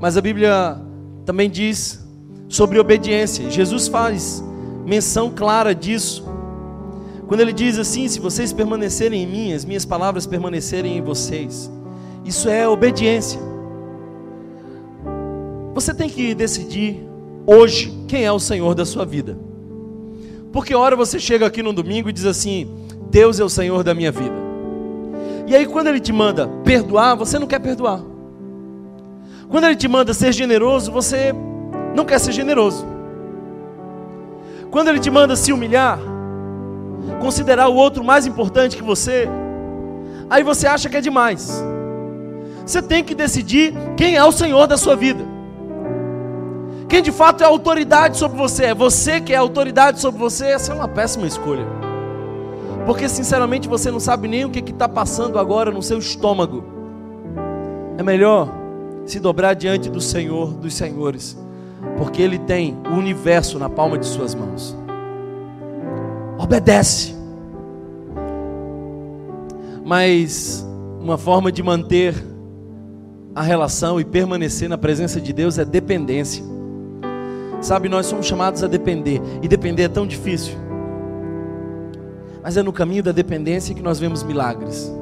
Mas 0.01 0.17
a 0.17 0.21
Bíblia 0.21 0.81
também 1.25 1.49
diz 1.49 2.05
sobre 2.49 2.79
obediência. 2.79 3.51
Jesus 3.51 3.89
faz 3.89 4.45
menção 4.85 5.31
clara 5.31 5.75
disso. 5.75 6.25
Quando 7.27 7.41
ele 7.41 7.53
diz 7.53 7.79
assim: 7.79 8.07
Se 8.07 8.21
vocês 8.21 8.53
permanecerem 8.53 9.23
em 9.23 9.27
mim, 9.27 9.53
as 9.53 9.65
minhas 9.65 9.85
palavras 9.85 10.27
permanecerem 10.27 10.99
em 10.99 11.03
vocês. 11.03 11.71
Isso 12.25 12.49
é 12.49 12.69
obediência. 12.69 13.41
Você 15.75 15.93
tem 15.93 16.09
que 16.09 16.35
decidir 16.35 17.07
hoje 17.47 17.93
quem 18.07 18.25
é 18.25 18.33
o 18.33 18.39
Senhor 18.39 18.75
da 18.75 18.85
sua 18.85 19.05
vida. 19.05 19.37
Porque 20.53 20.75
hora 20.75 20.95
você 20.95 21.19
chega 21.19 21.47
aqui 21.47 21.63
no 21.63 21.73
domingo 21.73 22.09
e 22.09 22.13
diz 22.13 22.25
assim: 22.25 22.69
Deus 23.11 23.41
é 23.41 23.45
o 23.45 23.49
Senhor 23.49 23.83
da 23.83 23.95
minha 23.95 24.13
vida. 24.13 24.45
E 25.47 25.55
aí, 25.55 25.67
quando 25.67 25.89
Ele 25.89 26.01
te 26.01 26.13
manda 26.13 26.49
perdoar, 26.65 27.15
você 27.17 27.39
não 27.39 27.47
quer 27.47 27.59
perdoar. 27.59 28.14
Quando 29.55 29.67
Ele 29.67 29.77
te 29.77 29.87
manda 29.87 30.13
ser 30.13 30.33
generoso, 30.33 30.91
você 30.91 31.33
não 31.95 32.05
quer 32.05 32.19
ser 32.19 32.33
generoso. 32.33 32.85
Quando 34.69 34.89
Ele 34.89 34.99
te 34.99 35.13
manda 35.13 35.37
se 35.37 35.53
humilhar, 35.53 35.97
considerar 37.21 37.69
o 37.69 37.77
outro 37.77 38.03
mais 38.03 38.27
importante 38.27 38.77
que 38.77 38.83
você, 38.83 39.29
aí 40.29 40.43
você 40.43 40.67
acha 40.67 40.89
que 40.89 40.97
é 40.97 41.01
demais. 41.01 41.65
Você 42.67 42.83
tem 42.83 43.05
que 43.05 43.15
decidir 43.15 43.73
quem 43.97 44.17
é 44.17 44.25
o 44.25 44.33
Senhor 44.33 44.67
da 44.67 44.77
sua 44.77 44.97
vida. 44.97 45.25
Quem 46.89 47.01
de 47.01 47.13
fato 47.13 47.43
é 47.43 47.47
a 47.47 47.49
autoridade 47.49 48.17
sobre 48.17 48.37
você? 48.37 48.65
É 48.65 48.75
você 48.75 49.21
que 49.21 49.33
é 49.33 49.37
a 49.37 49.41
autoridade 49.41 50.01
sobre 50.01 50.19
você? 50.19 50.47
Essa 50.47 50.73
é 50.73 50.75
uma 50.75 50.89
péssima 50.89 51.29
escolha. 51.29 51.65
Porque 52.85 53.09
sinceramente 53.09 53.69
você 53.69 53.89
não 53.89 54.01
sabe 54.01 54.27
nem 54.27 54.45
o 54.45 54.51
que 54.51 54.69
está 54.69 54.89
passando 54.89 55.39
agora 55.39 55.71
no 55.71 55.81
seu 55.81 56.01
estômago. 56.01 56.65
É 57.97 58.03
melhor 58.03 58.64
se 59.07 59.21
dobrar 59.21 59.55
diante 59.55 59.91
do 59.91 60.01
Senhor 60.01 60.55
dos 60.55 60.75
Senhores, 60.75 61.37
porque 61.99 62.23
Ele 62.23 62.39
tem 62.39 62.77
o 62.91 62.95
universo 62.95 63.59
na 63.59 63.69
palma 63.69 63.99
de 63.99 64.07
Suas 64.07 64.35
mãos. 64.35 64.77
Obedece. 66.39 67.15
Mas 69.85 70.67
uma 71.01 71.19
forma 71.19 71.53
de 71.53 71.63
manter 71.63 72.15
a 73.35 73.43
relação 73.43 74.01
e 74.01 74.05
permanecer 74.05 74.69
na 74.69 74.79
presença 74.79 75.21
de 75.21 75.33
Deus 75.33 75.59
é 75.59 75.65
dependência. 75.65 76.43
Sabe, 77.61 77.89
nós 77.89 78.07
somos 78.07 78.27
chamados 78.27 78.63
a 78.63 78.67
depender, 78.67 79.21
e 79.43 79.49
depender 79.49 79.85
é 79.85 79.89
tão 79.89 80.07
difícil. 80.07 80.55
Mas 82.43 82.57
é 82.57 82.63
no 82.63 82.73
caminho 82.73 83.03
da 83.03 83.11
dependência 83.11 83.75
que 83.75 83.83
nós 83.83 83.99
vemos 83.99 84.23
milagres. 84.23 84.93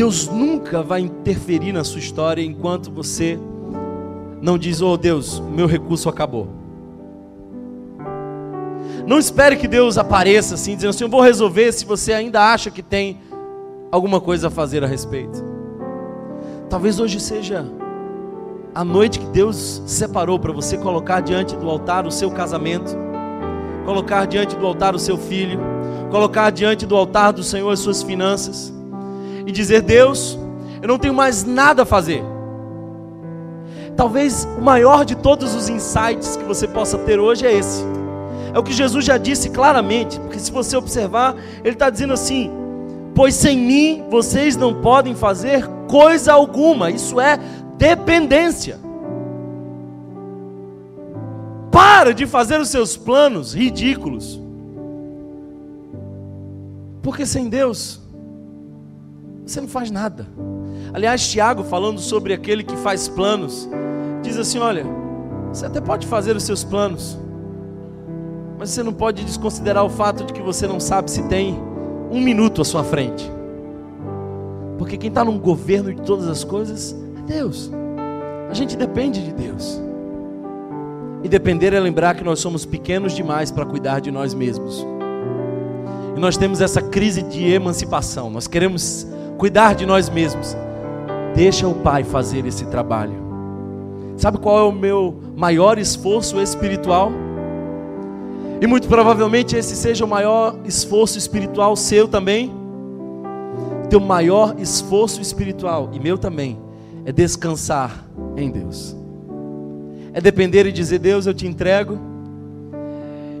Deus 0.00 0.28
nunca 0.28 0.82
vai 0.82 1.02
interferir 1.02 1.74
na 1.74 1.84
sua 1.84 1.98
história 1.98 2.40
enquanto 2.40 2.90
você 2.90 3.38
não 4.40 4.56
diz: 4.56 4.80
Oh 4.80 4.96
Deus, 4.96 5.38
meu 5.40 5.66
recurso 5.66 6.08
acabou. 6.08 6.48
Não 9.06 9.18
espere 9.18 9.58
que 9.58 9.68
Deus 9.68 9.98
apareça 9.98 10.54
assim, 10.54 10.74
dizendo 10.74 10.88
assim: 10.88 11.04
Eu 11.04 11.10
vou 11.10 11.20
resolver 11.20 11.70
se 11.72 11.84
você 11.84 12.14
ainda 12.14 12.40
acha 12.50 12.70
que 12.70 12.82
tem 12.82 13.20
alguma 13.92 14.22
coisa 14.22 14.48
a 14.48 14.50
fazer 14.50 14.82
a 14.82 14.86
respeito. 14.86 15.44
Talvez 16.70 16.98
hoje 16.98 17.20
seja 17.20 17.66
a 18.74 18.82
noite 18.82 19.18
que 19.18 19.26
Deus 19.26 19.82
separou 19.84 20.38
para 20.38 20.50
você 20.50 20.78
colocar 20.78 21.20
diante 21.20 21.54
do 21.56 21.68
altar 21.68 22.06
o 22.06 22.10
seu 22.10 22.30
casamento, 22.30 22.96
colocar 23.84 24.24
diante 24.24 24.56
do 24.56 24.66
altar 24.66 24.94
o 24.94 24.98
seu 24.98 25.18
filho, 25.18 25.60
colocar 26.10 26.48
diante 26.48 26.86
do 26.86 26.96
altar 26.96 27.34
do 27.34 27.42
Senhor 27.42 27.70
as 27.70 27.80
suas 27.80 28.02
finanças 28.02 28.79
e 29.50 29.52
dizer: 29.52 29.82
Deus, 29.82 30.38
eu 30.80 30.88
não 30.88 30.98
tenho 30.98 31.12
mais 31.12 31.44
nada 31.44 31.82
a 31.82 31.86
fazer. 31.86 32.22
Talvez 33.96 34.48
o 34.56 34.62
maior 34.62 35.04
de 35.04 35.14
todos 35.14 35.54
os 35.54 35.68
insights 35.68 36.36
que 36.36 36.44
você 36.44 36.66
possa 36.66 36.96
ter 36.98 37.18
hoje 37.18 37.46
é 37.46 37.52
esse. 37.52 37.84
É 38.54 38.58
o 38.58 38.62
que 38.62 38.72
Jesus 38.72 39.04
já 39.04 39.18
disse 39.18 39.50
claramente, 39.50 40.18
porque 40.20 40.38
se 40.38 40.50
você 40.50 40.76
observar, 40.76 41.36
Ele 41.62 41.74
está 41.74 41.90
dizendo 41.90 42.14
assim: 42.14 42.50
Pois 43.14 43.34
sem 43.34 43.58
mim 43.58 44.04
vocês 44.08 44.56
não 44.56 44.80
podem 44.80 45.14
fazer 45.14 45.66
coisa 45.88 46.32
alguma. 46.32 46.90
Isso 46.90 47.20
é 47.20 47.38
dependência. 47.76 48.78
Para 51.70 52.14
de 52.14 52.26
fazer 52.26 52.60
os 52.60 52.68
seus 52.68 52.96
planos 52.96 53.54
ridículos. 53.54 54.40
Porque 57.02 57.24
sem 57.24 57.48
Deus, 57.48 57.99
você 59.50 59.60
não 59.60 59.68
faz 59.68 59.90
nada. 59.90 60.26
Aliás, 60.92 61.26
Tiago, 61.28 61.64
falando 61.64 61.98
sobre 62.00 62.32
aquele 62.32 62.62
que 62.62 62.76
faz 62.76 63.08
planos, 63.08 63.68
diz 64.22 64.36
assim: 64.38 64.58
olha, 64.58 64.84
você 65.52 65.66
até 65.66 65.80
pode 65.80 66.06
fazer 66.06 66.36
os 66.36 66.44
seus 66.44 66.64
planos, 66.64 67.18
mas 68.58 68.70
você 68.70 68.82
não 68.82 68.92
pode 68.92 69.24
desconsiderar 69.24 69.84
o 69.84 69.90
fato 69.90 70.24
de 70.24 70.32
que 70.32 70.40
você 70.42 70.66
não 70.66 70.78
sabe 70.78 71.10
se 71.10 71.22
tem 71.24 71.58
um 72.10 72.20
minuto 72.20 72.62
à 72.62 72.64
sua 72.64 72.84
frente. 72.84 73.30
Porque 74.78 74.96
quem 74.96 75.08
está 75.08 75.24
no 75.24 75.38
governo 75.38 75.92
de 75.94 76.02
todas 76.02 76.26
as 76.26 76.42
coisas 76.44 76.94
Deus. 77.30 77.70
A 78.50 78.54
gente 78.54 78.76
depende 78.76 79.22
de 79.24 79.32
Deus. 79.32 79.80
E 81.22 81.28
depender 81.28 81.72
é 81.72 81.78
lembrar 81.78 82.16
que 82.16 82.24
nós 82.24 82.40
somos 82.40 82.66
pequenos 82.66 83.14
demais 83.14 83.50
para 83.50 83.64
cuidar 83.64 84.00
de 84.00 84.10
nós 84.10 84.34
mesmos. 84.34 84.84
E 86.16 86.18
nós 86.18 86.36
temos 86.36 86.60
essa 86.60 86.82
crise 86.82 87.22
de 87.22 87.44
emancipação. 87.52 88.30
Nós 88.30 88.48
queremos 88.48 89.06
cuidar 89.40 89.74
de 89.74 89.86
nós 89.86 90.10
mesmos. 90.10 90.54
Deixa 91.34 91.66
o 91.66 91.74
Pai 91.76 92.04
fazer 92.04 92.44
esse 92.44 92.66
trabalho. 92.66 93.14
Sabe 94.18 94.36
qual 94.36 94.58
é 94.58 94.62
o 94.64 94.70
meu 94.70 95.18
maior 95.34 95.78
esforço 95.78 96.38
espiritual? 96.38 97.10
E 98.60 98.66
muito 98.66 98.86
provavelmente 98.86 99.56
esse 99.56 99.74
seja 99.74 100.04
o 100.04 100.08
maior 100.08 100.58
esforço 100.66 101.16
espiritual 101.16 101.74
seu 101.74 102.06
também. 102.06 102.52
Teu 103.88 103.98
maior 103.98 104.56
esforço 104.58 105.22
espiritual 105.22 105.88
e 105.94 105.98
meu 105.98 106.18
também 106.18 106.60
é 107.06 107.10
descansar 107.10 108.04
em 108.36 108.50
Deus. 108.50 108.94
É 110.12 110.20
depender 110.20 110.66
e 110.66 110.72
dizer: 110.72 110.98
Deus, 110.98 111.24
eu 111.24 111.32
te 111.32 111.46
entrego, 111.46 111.98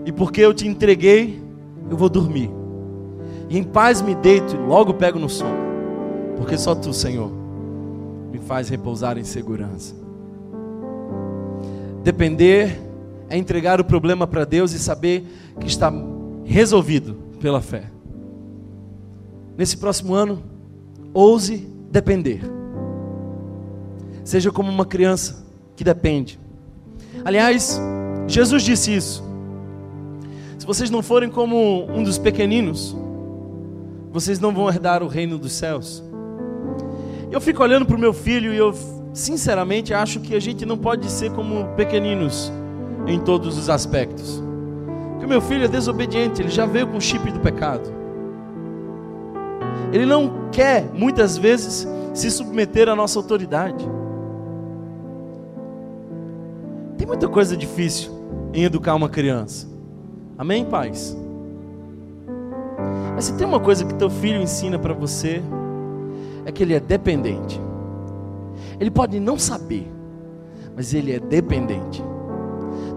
e 0.06 0.10
porque 0.10 0.40
eu 0.40 0.54
te 0.54 0.66
entreguei, 0.66 1.42
eu 1.90 1.96
vou 1.96 2.08
dormir. 2.08 2.50
E 3.50 3.58
em 3.58 3.62
paz 3.62 4.00
me 4.00 4.14
deito 4.14 4.56
e 4.56 4.58
logo 4.58 4.94
pego 4.94 5.18
no 5.18 5.28
sono, 5.28 5.69
porque 6.40 6.56
só 6.56 6.74
tu, 6.74 6.90
Senhor, 6.94 7.30
me 8.32 8.38
faz 8.38 8.70
repousar 8.70 9.18
em 9.18 9.24
segurança. 9.24 9.94
Depender 12.02 12.80
é 13.28 13.36
entregar 13.36 13.78
o 13.78 13.84
problema 13.84 14.26
para 14.26 14.46
Deus 14.46 14.72
e 14.72 14.78
saber 14.78 15.26
que 15.60 15.66
está 15.66 15.92
resolvido 16.42 17.14
pela 17.38 17.60
fé. 17.60 17.90
Nesse 19.54 19.76
próximo 19.76 20.14
ano, 20.14 20.42
ouse 21.12 21.68
depender. 21.90 22.40
Seja 24.24 24.50
como 24.50 24.70
uma 24.70 24.86
criança 24.86 25.44
que 25.76 25.84
depende. 25.84 26.40
Aliás, 27.22 27.78
Jesus 28.26 28.62
disse 28.62 28.96
isso. 28.96 29.22
Se 30.58 30.64
vocês 30.64 30.88
não 30.88 31.02
forem 31.02 31.28
como 31.28 31.84
um 31.92 32.02
dos 32.02 32.16
pequeninos, 32.16 32.96
vocês 34.10 34.40
não 34.40 34.54
vão 34.54 34.70
herdar 34.70 35.02
o 35.02 35.06
reino 35.06 35.36
dos 35.36 35.52
céus. 35.52 36.02
Eu 37.30 37.40
fico 37.40 37.62
olhando 37.62 37.86
para 37.86 37.94
o 37.94 37.98
meu 37.98 38.12
filho 38.12 38.52
e 38.52 38.56
eu, 38.56 38.74
sinceramente, 39.14 39.94
acho 39.94 40.18
que 40.20 40.34
a 40.34 40.40
gente 40.40 40.66
não 40.66 40.76
pode 40.76 41.08
ser 41.08 41.30
como 41.30 41.64
pequeninos 41.76 42.52
em 43.06 43.20
todos 43.20 43.56
os 43.56 43.70
aspectos. 43.70 44.42
Porque 45.12 45.26
meu 45.26 45.40
filho 45.40 45.64
é 45.64 45.68
desobediente, 45.68 46.42
ele 46.42 46.48
já 46.48 46.66
veio 46.66 46.88
com 46.88 46.96
o 46.96 47.00
chip 47.00 47.30
do 47.30 47.38
pecado. 47.38 47.88
Ele 49.92 50.04
não 50.04 50.48
quer, 50.50 50.90
muitas 50.92 51.36
vezes, 51.36 51.86
se 52.12 52.30
submeter 52.30 52.88
à 52.88 52.96
nossa 52.96 53.18
autoridade. 53.18 53.88
Tem 56.98 57.06
muita 57.06 57.28
coisa 57.28 57.56
difícil 57.56 58.10
em 58.52 58.64
educar 58.64 58.94
uma 58.94 59.08
criança. 59.08 59.68
Amém, 60.36 60.64
pais? 60.64 61.16
Mas 63.14 63.26
se 63.26 63.34
tem 63.34 63.46
uma 63.46 63.60
coisa 63.60 63.84
que 63.84 63.94
teu 63.94 64.10
filho 64.10 64.40
ensina 64.40 64.78
para 64.78 64.94
você, 64.94 65.42
é 66.50 66.52
que 66.52 66.62
ele 66.62 66.74
é 66.74 66.80
dependente. 66.80 67.60
Ele 68.78 68.90
pode 68.90 69.18
não 69.18 69.38
saber, 69.38 69.90
mas 70.76 70.92
ele 70.92 71.12
é 71.12 71.18
dependente. 71.18 72.04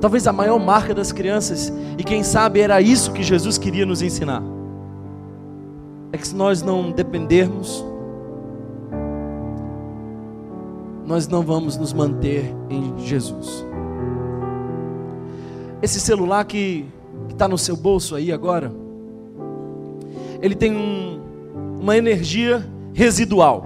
Talvez 0.02 0.28
a 0.28 0.34
maior 0.34 0.60
marca 0.60 0.94
das 0.94 1.12
crianças, 1.12 1.72
e 1.98 2.04
quem 2.04 2.24
sabe 2.24 2.60
era 2.60 2.82
isso 2.82 3.14
que 3.14 3.24
Jesus 3.24 3.58
queria 3.58 3.86
nos 3.86 4.02
ensinar, 4.02 4.44
é 6.12 6.18
que 6.18 6.28
se 6.28 6.36
nós 6.36 6.62
não 6.62 6.92
dependermos, 6.92 7.86
nós 11.06 11.28
não 11.28 11.42
vamos 11.42 11.78
nos 11.78 11.94
manter 11.94 12.54
em 12.70 12.98
Jesus. 13.00 13.66
Esse 15.82 16.00
celular 16.00 16.44
que 16.46 16.86
está 17.30 17.48
no 17.48 17.58
seu 17.58 17.76
bolso 17.76 18.16
aí 18.16 18.32
agora, 18.32 18.72
ele 20.42 20.56
tem 20.56 20.76
um, 20.76 21.22
uma 21.80 21.98
energia 21.98 22.73
residual. 22.94 23.64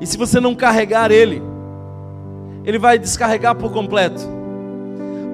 E 0.00 0.06
se 0.06 0.18
você 0.18 0.40
não 0.40 0.54
carregar 0.54 1.10
ele, 1.10 1.42
ele 2.64 2.78
vai 2.78 2.98
descarregar 2.98 3.54
por 3.54 3.72
completo. 3.72 4.20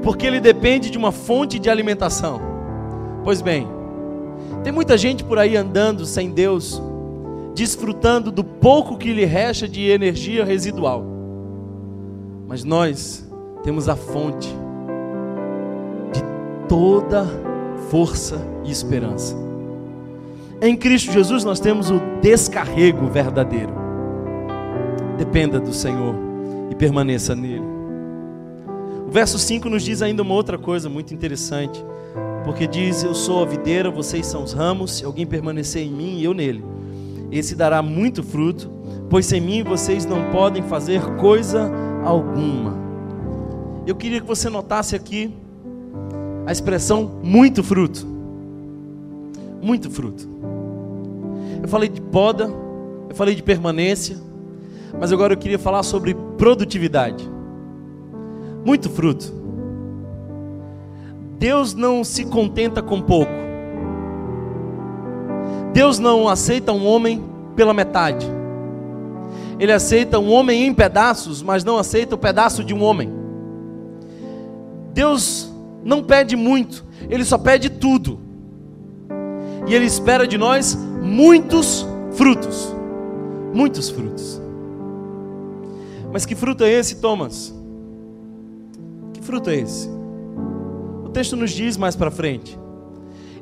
Porque 0.02 0.26
ele 0.26 0.40
depende 0.40 0.90
de 0.90 0.98
uma 0.98 1.10
fonte 1.10 1.58
de 1.58 1.68
alimentação. 1.68 2.40
Pois 3.24 3.42
bem, 3.42 3.66
tem 4.62 4.72
muita 4.72 4.96
gente 4.96 5.24
por 5.24 5.38
aí 5.38 5.56
andando 5.56 6.06
sem 6.06 6.30
Deus, 6.30 6.80
desfrutando 7.54 8.30
do 8.30 8.44
pouco 8.44 8.96
que 8.96 9.12
lhe 9.12 9.24
resta 9.24 9.66
de 9.66 9.88
energia 9.88 10.44
residual. 10.44 11.04
Mas 12.46 12.64
nós 12.64 13.28
temos 13.62 13.88
a 13.88 13.96
fonte 13.96 14.48
toda 16.68 17.26
força 17.90 18.38
e 18.64 18.70
esperança. 18.70 19.47
Em 20.60 20.76
Cristo 20.76 21.12
Jesus 21.12 21.44
nós 21.44 21.60
temos 21.60 21.88
o 21.88 22.00
descarrego 22.20 23.06
verdadeiro. 23.06 23.72
Dependa 25.16 25.60
do 25.60 25.72
Senhor 25.72 26.16
e 26.68 26.74
permaneça 26.74 27.34
nele. 27.36 27.64
O 29.06 29.10
verso 29.10 29.38
5 29.38 29.68
nos 29.68 29.84
diz 29.84 30.02
ainda 30.02 30.22
uma 30.22 30.34
outra 30.34 30.58
coisa 30.58 30.88
muito 30.88 31.14
interessante, 31.14 31.82
porque 32.44 32.66
diz: 32.66 33.04
Eu 33.04 33.14
sou 33.14 33.40
a 33.42 33.46
videira, 33.46 33.88
vocês 33.88 34.26
são 34.26 34.42
os 34.42 34.52
ramos, 34.52 34.98
se 34.98 35.04
alguém 35.04 35.24
permanecer 35.24 35.82
em 35.82 35.92
mim 35.92 36.18
e 36.18 36.24
eu 36.24 36.34
nele, 36.34 36.64
esse 37.30 37.54
dará 37.54 37.80
muito 37.80 38.24
fruto, 38.24 38.68
pois 39.08 39.26
sem 39.26 39.40
mim 39.40 39.62
vocês 39.62 40.04
não 40.04 40.24
podem 40.32 40.62
fazer 40.64 41.00
coisa 41.18 41.70
alguma. 42.04 42.76
Eu 43.86 43.94
queria 43.94 44.20
que 44.20 44.26
você 44.26 44.50
notasse 44.50 44.96
aqui 44.96 45.32
a 46.44 46.50
expressão 46.50 47.20
muito 47.22 47.62
fruto. 47.62 48.17
Muito 49.60 49.90
fruto. 49.90 50.28
Eu 51.62 51.68
falei 51.68 51.88
de 51.88 52.00
poda, 52.00 52.50
eu 53.08 53.14
falei 53.14 53.34
de 53.34 53.42
permanência, 53.42 54.16
mas 54.98 55.12
agora 55.12 55.32
eu 55.32 55.38
queria 55.38 55.58
falar 55.58 55.82
sobre 55.82 56.14
produtividade. 56.36 57.28
Muito 58.64 58.88
fruto. 58.88 59.32
Deus 61.38 61.74
não 61.74 62.02
se 62.02 62.24
contenta 62.24 62.82
com 62.82 63.00
pouco. 63.00 63.32
Deus 65.72 65.98
não 65.98 66.28
aceita 66.28 66.72
um 66.72 66.86
homem 66.86 67.22
pela 67.54 67.72
metade. 67.72 68.26
Ele 69.58 69.72
aceita 69.72 70.18
um 70.18 70.30
homem 70.30 70.66
em 70.66 70.74
pedaços, 70.74 71.42
mas 71.42 71.64
não 71.64 71.78
aceita 71.78 72.14
o 72.14 72.18
pedaço 72.18 72.62
de 72.62 72.74
um 72.74 72.82
homem. 72.82 73.12
Deus 74.92 75.52
não 75.84 76.02
pede 76.02 76.36
muito, 76.36 76.84
ele 77.08 77.24
só 77.24 77.38
pede 77.38 77.70
tudo. 77.70 78.27
E 79.68 79.74
ele 79.74 79.84
espera 79.84 80.26
de 80.26 80.38
nós 80.38 80.74
muitos 81.02 81.86
frutos. 82.12 82.74
Muitos 83.52 83.90
frutos. 83.90 84.40
Mas 86.12 86.24
que 86.24 86.34
fruto 86.34 86.64
é 86.64 86.72
esse, 86.72 86.96
Thomas? 86.96 87.54
Que 89.12 89.20
fruto 89.20 89.50
é 89.50 89.56
esse? 89.56 89.88
O 91.04 91.10
texto 91.10 91.36
nos 91.36 91.50
diz 91.50 91.76
mais 91.76 91.94
para 91.94 92.10
frente. 92.10 92.58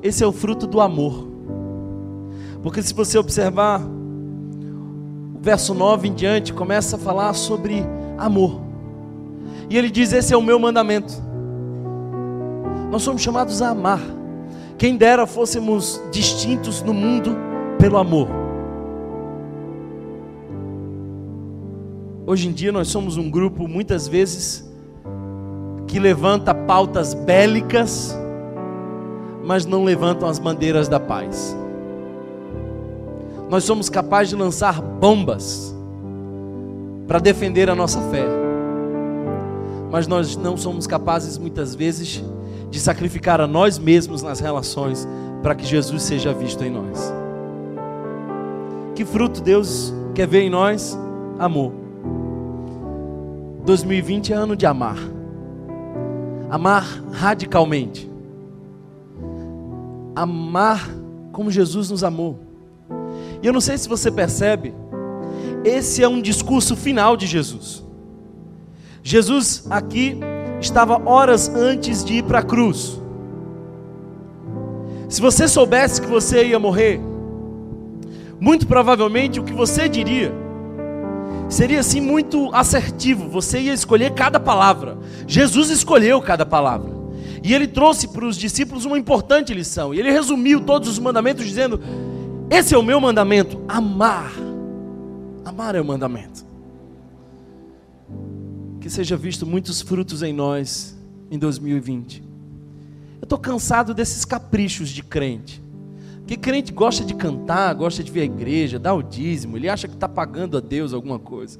Esse 0.02 0.24
é 0.24 0.26
o 0.26 0.32
fruto 0.32 0.66
do 0.66 0.80
amor. 0.80 1.28
Porque 2.62 2.82
se 2.82 2.92
você 2.92 3.16
observar, 3.18 3.80
o 3.80 5.38
verso 5.40 5.74
9 5.74 6.08
em 6.08 6.14
diante 6.14 6.52
começa 6.52 6.96
a 6.96 6.98
falar 6.98 7.32
sobre 7.34 7.84
amor. 8.18 8.60
E 9.70 9.78
ele 9.78 9.90
diz: 9.90 10.12
Esse 10.12 10.34
é 10.34 10.36
o 10.36 10.42
meu 10.42 10.58
mandamento. 10.58 11.12
Nós 12.90 13.02
somos 13.02 13.22
chamados 13.22 13.62
a 13.62 13.70
amar. 13.70 14.00
Quem 14.78 14.96
dera 14.96 15.26
fôssemos 15.26 16.00
distintos 16.12 16.82
no 16.82 16.92
mundo 16.92 17.34
pelo 17.78 17.96
amor. 17.96 18.28
Hoje 22.26 22.48
em 22.48 22.52
dia 22.52 22.70
nós 22.70 22.88
somos 22.88 23.16
um 23.16 23.30
grupo 23.30 23.66
muitas 23.66 24.06
vezes 24.06 24.70
que 25.86 25.98
levanta 25.98 26.54
pautas 26.54 27.14
bélicas, 27.14 28.14
mas 29.42 29.64
não 29.64 29.82
levantam 29.82 30.28
as 30.28 30.38
bandeiras 30.38 30.88
da 30.88 31.00
paz. 31.00 31.56
Nós 33.48 33.64
somos 33.64 33.88
capazes 33.88 34.30
de 34.30 34.36
lançar 34.36 34.82
bombas 34.82 35.74
para 37.06 37.18
defender 37.18 37.70
a 37.70 37.74
nossa 37.74 38.00
fé, 38.10 38.26
mas 39.90 40.06
nós 40.06 40.36
não 40.36 40.56
somos 40.56 40.86
capazes 40.86 41.38
muitas 41.38 41.74
vezes 41.74 42.08
de 42.08 42.24
sacrificar 42.80 43.40
a 43.40 43.46
nós 43.46 43.78
mesmos 43.78 44.22
nas 44.22 44.40
relações 44.40 45.06
para 45.42 45.54
que 45.54 45.64
Jesus 45.64 46.02
seja 46.02 46.32
visto 46.32 46.62
em 46.64 46.70
nós. 46.70 47.12
Que 48.94 49.04
fruto 49.04 49.40
Deus 49.40 49.92
quer 50.14 50.26
ver 50.26 50.40
em 50.40 50.50
nós? 50.50 50.98
Amor. 51.38 51.72
2020 53.64 54.32
é 54.32 54.36
ano 54.36 54.56
de 54.56 54.64
amar. 54.64 54.96
Amar 56.48 56.84
radicalmente. 57.12 58.10
Amar 60.14 60.88
como 61.32 61.50
Jesus 61.50 61.90
nos 61.90 62.02
amou. 62.02 62.40
E 63.42 63.46
eu 63.46 63.52
não 63.52 63.60
sei 63.60 63.76
se 63.76 63.88
você 63.88 64.10
percebe, 64.10 64.74
esse 65.64 66.02
é 66.02 66.08
um 66.08 66.22
discurso 66.22 66.74
final 66.74 67.16
de 67.16 67.26
Jesus. 67.26 67.84
Jesus 69.02 69.66
aqui 69.68 70.18
estava 70.60 71.00
horas 71.08 71.48
antes 71.48 72.04
de 72.04 72.14
ir 72.14 72.24
para 72.24 72.40
a 72.40 72.42
cruz. 72.42 73.00
Se 75.08 75.20
você 75.20 75.46
soubesse 75.46 76.00
que 76.00 76.08
você 76.08 76.46
ia 76.46 76.58
morrer, 76.58 77.00
muito 78.40 78.66
provavelmente 78.66 79.38
o 79.40 79.44
que 79.44 79.52
você 79.52 79.88
diria 79.88 80.46
seria 81.48 81.80
assim 81.80 82.00
muito 82.00 82.50
assertivo. 82.52 83.28
Você 83.28 83.60
ia 83.60 83.72
escolher 83.72 84.12
cada 84.12 84.38
palavra. 84.38 84.98
Jesus 85.26 85.70
escolheu 85.70 86.20
cada 86.20 86.44
palavra. 86.44 86.94
E 87.42 87.54
ele 87.54 87.66
trouxe 87.66 88.08
para 88.08 88.24
os 88.24 88.36
discípulos 88.36 88.84
uma 88.84 88.98
importante 88.98 89.54
lição. 89.54 89.94
E 89.94 90.00
ele 90.00 90.10
resumiu 90.10 90.60
todos 90.60 90.88
os 90.88 90.98
mandamentos 90.98 91.44
dizendo: 91.44 91.80
Esse 92.50 92.74
é 92.74 92.78
o 92.78 92.82
meu 92.82 93.00
mandamento, 93.00 93.60
amar. 93.68 94.32
Amar 95.44 95.74
é 95.74 95.80
o 95.80 95.84
mandamento. 95.84 96.45
Que 98.87 98.92
seja 98.92 99.16
visto 99.16 99.44
muitos 99.44 99.83
frutos 99.83 100.22
em 100.22 100.33
nós 100.33 100.96
em 101.29 101.37
2020. 101.37 102.22
Eu 103.20 103.25
estou 103.25 103.37
cansado 103.37 103.92
desses 103.92 104.25
caprichos 104.25 104.90
de 104.90 105.03
crente. 105.03 105.61
Porque 106.18 106.37
crente 106.37 106.72
gosta 106.72 107.05
de 107.05 107.12
cantar, 107.12 107.75
gosta 107.75 108.05
de 108.05 108.12
ver 108.12 108.20
a 108.20 108.25
igreja, 108.27 108.79
dá 108.79 108.94
o 108.94 109.03
dízimo, 109.03 109.57
ele 109.57 109.68
acha 109.68 109.88
que 109.88 109.94
está 109.94 110.09
pagando 110.09 110.57
a 110.57 110.61
Deus 110.61 110.92
alguma 110.92 111.18
coisa. 111.18 111.59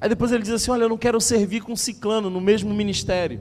Aí 0.00 0.08
depois 0.08 0.30
ele 0.30 0.44
diz 0.44 0.52
assim: 0.52 0.70
Olha, 0.70 0.84
eu 0.84 0.88
não 0.88 0.96
quero 0.96 1.20
servir 1.20 1.62
com 1.62 1.74
ciclano 1.74 2.30
no 2.30 2.40
mesmo 2.40 2.72
ministério. 2.72 3.40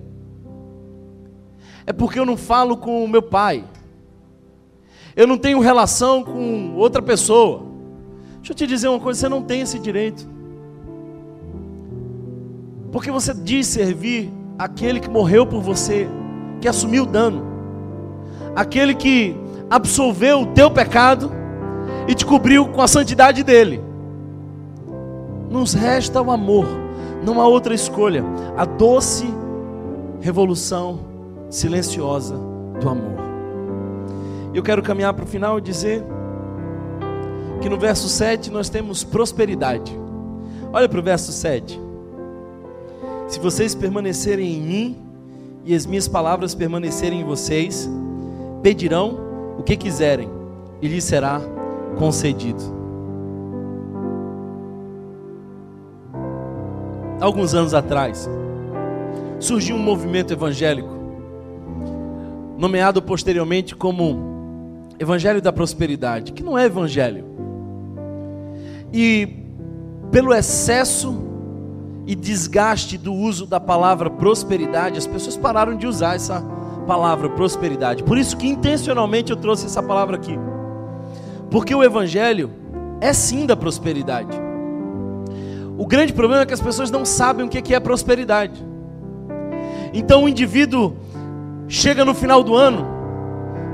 É 1.85 1.93
porque 1.93 2.17
eu 2.17 2.25
não 2.25 2.35
falo 2.35 2.75
com 2.75 3.05
o 3.05 3.07
meu 3.07 3.21
pai. 3.21 3.63
Eu 5.15 5.27
não 5.27 5.37
tenho 5.37 5.59
relação 5.59 6.23
com 6.23 6.73
outra 6.73 7.03
pessoa. 7.03 7.67
Deixa 8.37 8.53
eu 8.53 8.55
te 8.55 8.65
dizer 8.65 8.87
uma 8.87 8.99
coisa: 8.99 9.19
você 9.19 9.29
não 9.29 9.43
tem 9.43 9.61
esse 9.61 9.77
direito. 9.77 10.36
Porque 12.91 13.11
você 13.11 13.33
diz 13.33 13.67
servir 13.67 14.31
aquele 14.57 14.99
que 14.99 15.09
morreu 15.09 15.45
por 15.45 15.61
você, 15.61 16.07
que 16.61 16.67
assumiu 16.67 17.03
o 17.03 17.07
dano, 17.07 17.43
aquele 18.55 18.95
que 18.95 19.35
absolveu 19.69 20.41
o 20.41 20.45
teu 20.47 20.71
pecado 20.71 21.31
e 22.07 22.15
te 22.15 22.25
cobriu 22.25 22.67
com 22.67 22.81
a 22.81 22.87
santidade 22.87 23.43
dele. 23.43 23.81
Nos 25.49 25.73
resta 25.73 26.21
o 26.21 26.31
amor, 26.31 26.65
não 27.23 27.41
há 27.41 27.47
outra 27.47 27.73
escolha. 27.73 28.23
A 28.55 28.65
doce 28.65 29.25
revolução 30.21 30.99
silenciosa 31.49 32.35
do 32.79 32.89
amor. 32.89 33.17
Eu 34.53 34.63
quero 34.63 34.81
caminhar 34.81 35.13
para 35.13 35.23
o 35.23 35.27
final 35.27 35.59
e 35.59 35.61
dizer 35.61 36.03
que 37.61 37.69
no 37.69 37.77
verso 37.77 38.07
7 38.09 38.51
nós 38.51 38.69
temos 38.69 39.03
prosperidade. 39.03 39.97
Olha 40.71 40.87
para 40.87 40.99
o 40.99 41.03
verso 41.03 41.31
7. 41.31 41.86
Se 43.27 43.39
vocês 43.39 43.75
permanecerem 43.75 44.55
em 44.55 44.61
mim 44.61 44.97
e 45.65 45.75
as 45.75 45.85
minhas 45.85 46.07
palavras 46.07 46.55
permanecerem 46.55 47.21
em 47.21 47.23
vocês, 47.25 47.89
pedirão 48.63 49.19
o 49.57 49.63
que 49.63 49.75
quiserem 49.75 50.29
e 50.81 50.87
lhes 50.87 51.03
será 51.03 51.41
concedido. 51.97 52.63
Alguns 57.19 57.53
anos 57.53 57.73
atrás, 57.73 58.29
surgiu 59.39 59.75
um 59.75 59.79
movimento 59.79 60.31
evangélico, 60.31 60.95
nomeado 62.57 63.01
posteriormente 63.01 63.75
como 63.75 64.37
Evangelho 64.99 65.41
da 65.41 65.51
Prosperidade, 65.51 66.31
que 66.31 66.41
não 66.41 66.57
é 66.57 66.65
evangelho. 66.65 67.25
E 68.93 69.43
pelo 70.11 70.33
excesso 70.33 71.26
e 72.07 72.15
desgaste 72.15 72.97
do 72.97 73.13
uso 73.13 73.45
da 73.45 73.59
palavra 73.59 74.09
prosperidade, 74.09 74.97
as 74.97 75.05
pessoas 75.05 75.35
pararam 75.35 75.75
de 75.75 75.85
usar 75.85 76.15
essa 76.15 76.41
palavra 76.87 77.29
prosperidade. 77.29 78.01
Por 78.01 78.17
isso 78.17 78.37
que 78.37 78.47
intencionalmente 78.47 79.29
eu 79.29 79.35
trouxe 79.35 79.65
essa 79.65 79.83
palavra 79.83 80.15
aqui. 80.15 80.39
Porque 81.51 81.75
o 81.75 81.83
evangelho 81.83 82.49
é 83.01 83.11
sim 83.11 83.45
da 83.45 83.57
prosperidade. 83.57 84.39
O 85.77 85.85
grande 85.85 86.13
problema 86.13 86.43
é 86.43 86.45
que 86.45 86.53
as 86.53 86.61
pessoas 86.61 86.89
não 86.89 87.03
sabem 87.03 87.45
o 87.45 87.49
que 87.49 87.75
é 87.75 87.79
prosperidade. 87.79 88.65
Então 89.93 90.23
o 90.23 90.29
indivíduo 90.29 90.95
chega 91.67 92.05
no 92.05 92.15
final 92.15 92.41
do 92.41 92.55
ano, 92.55 92.87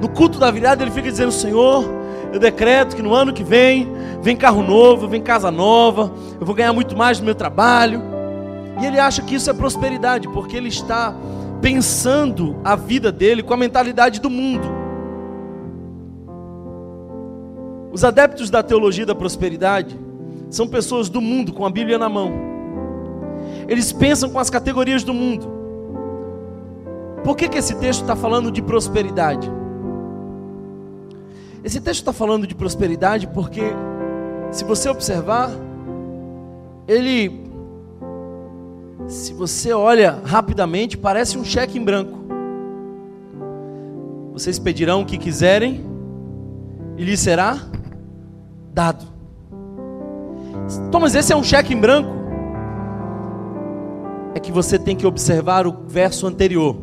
no 0.02 0.10
culto 0.10 0.40
da 0.40 0.50
virada, 0.50 0.84
ele 0.84 0.92
fica 0.92 1.10
dizendo: 1.10 1.32
Senhor, 1.32 1.86
eu 2.34 2.40
decreto 2.40 2.96
que 2.96 3.02
no 3.02 3.14
ano 3.14 3.32
que 3.32 3.44
vem, 3.44 3.88
vem 4.22 4.36
carro 4.36 4.64
novo, 4.64 5.08
vem 5.08 5.22
casa 5.22 5.52
nova, 5.52 6.12
eu 6.40 6.46
vou 6.46 6.56
ganhar 6.56 6.74
muito 6.74 6.98
mais 6.98 7.20
no 7.20 7.26
meu 7.26 7.36
trabalho. 7.36 8.13
E 8.82 8.86
ele 8.86 9.00
acha 9.00 9.22
que 9.22 9.36
isso 9.36 9.50
é 9.50 9.54
prosperidade, 9.54 10.28
porque 10.30 10.58
ele 10.58 10.70
está 10.70 11.16
pensando 11.62 12.58
a 12.64 12.76
vida 12.76 13.12
dele 13.12 13.44
com 13.44 13.54
a 13.54 13.58
mentalidade 13.58 14.20
do 14.20 14.30
mundo. 14.30 14.68
Os 17.92 18.04
adeptos 18.04 18.50
da 18.50 18.64
teologia 18.64 19.06
da 19.06 19.14
prosperidade 19.14 19.98
são 20.50 20.68
pessoas 20.68 21.10
do 21.10 21.22
mundo 21.22 21.54
com 21.54 21.66
a 21.66 21.70
Bíblia 21.70 21.98
na 21.98 22.10
mão. 22.10 22.34
Eles 23.68 23.92
pensam 23.92 24.30
com 24.30 24.40
as 24.40 24.50
categorias 24.50 25.04
do 25.04 25.14
mundo. 25.14 25.48
Por 27.24 27.38
que, 27.38 27.48
que 27.48 27.58
esse 27.58 27.76
texto 27.76 28.02
está 28.02 28.16
falando 28.16 28.52
de 28.52 28.62
prosperidade? 28.62 29.50
Esse 31.64 31.80
texto 31.80 32.02
está 32.02 32.12
falando 32.12 32.46
de 32.46 32.54
prosperidade 32.54 33.28
porque, 33.28 33.62
se 34.52 34.66
você 34.66 34.90
observar, 34.90 35.50
ele, 36.88 37.43
se 39.08 39.34
você 39.34 39.74
olha 39.74 40.20
rapidamente, 40.24 40.98
parece 40.98 41.38
um 41.38 41.44
cheque 41.44 41.78
em 41.78 41.84
branco. 41.84 42.20
Vocês 44.34 44.58
pedirão 44.58 45.02
o 45.02 45.06
que 45.06 45.18
quiserem 45.18 45.86
e 46.98 47.04
lhes 47.04 47.20
será 47.20 47.58
dado. 48.74 49.06
Thomas, 50.92 51.14
esse 51.14 51.32
é 51.32 51.36
um 51.36 51.44
cheque 51.44 51.74
em 51.74 51.80
branco? 51.80 52.10
É 54.34 54.40
que 54.40 54.52
você 54.52 54.80
tem 54.80 54.96
que 54.96 55.06
observar 55.06 55.68
o 55.68 55.86
verso 55.88 56.26
anterior. 56.26 56.76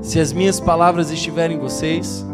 Se 0.00 0.20
as 0.20 0.32
minhas 0.32 0.60
palavras 0.60 1.10
estiverem 1.10 1.56
em 1.56 1.60
vocês, 1.60 2.24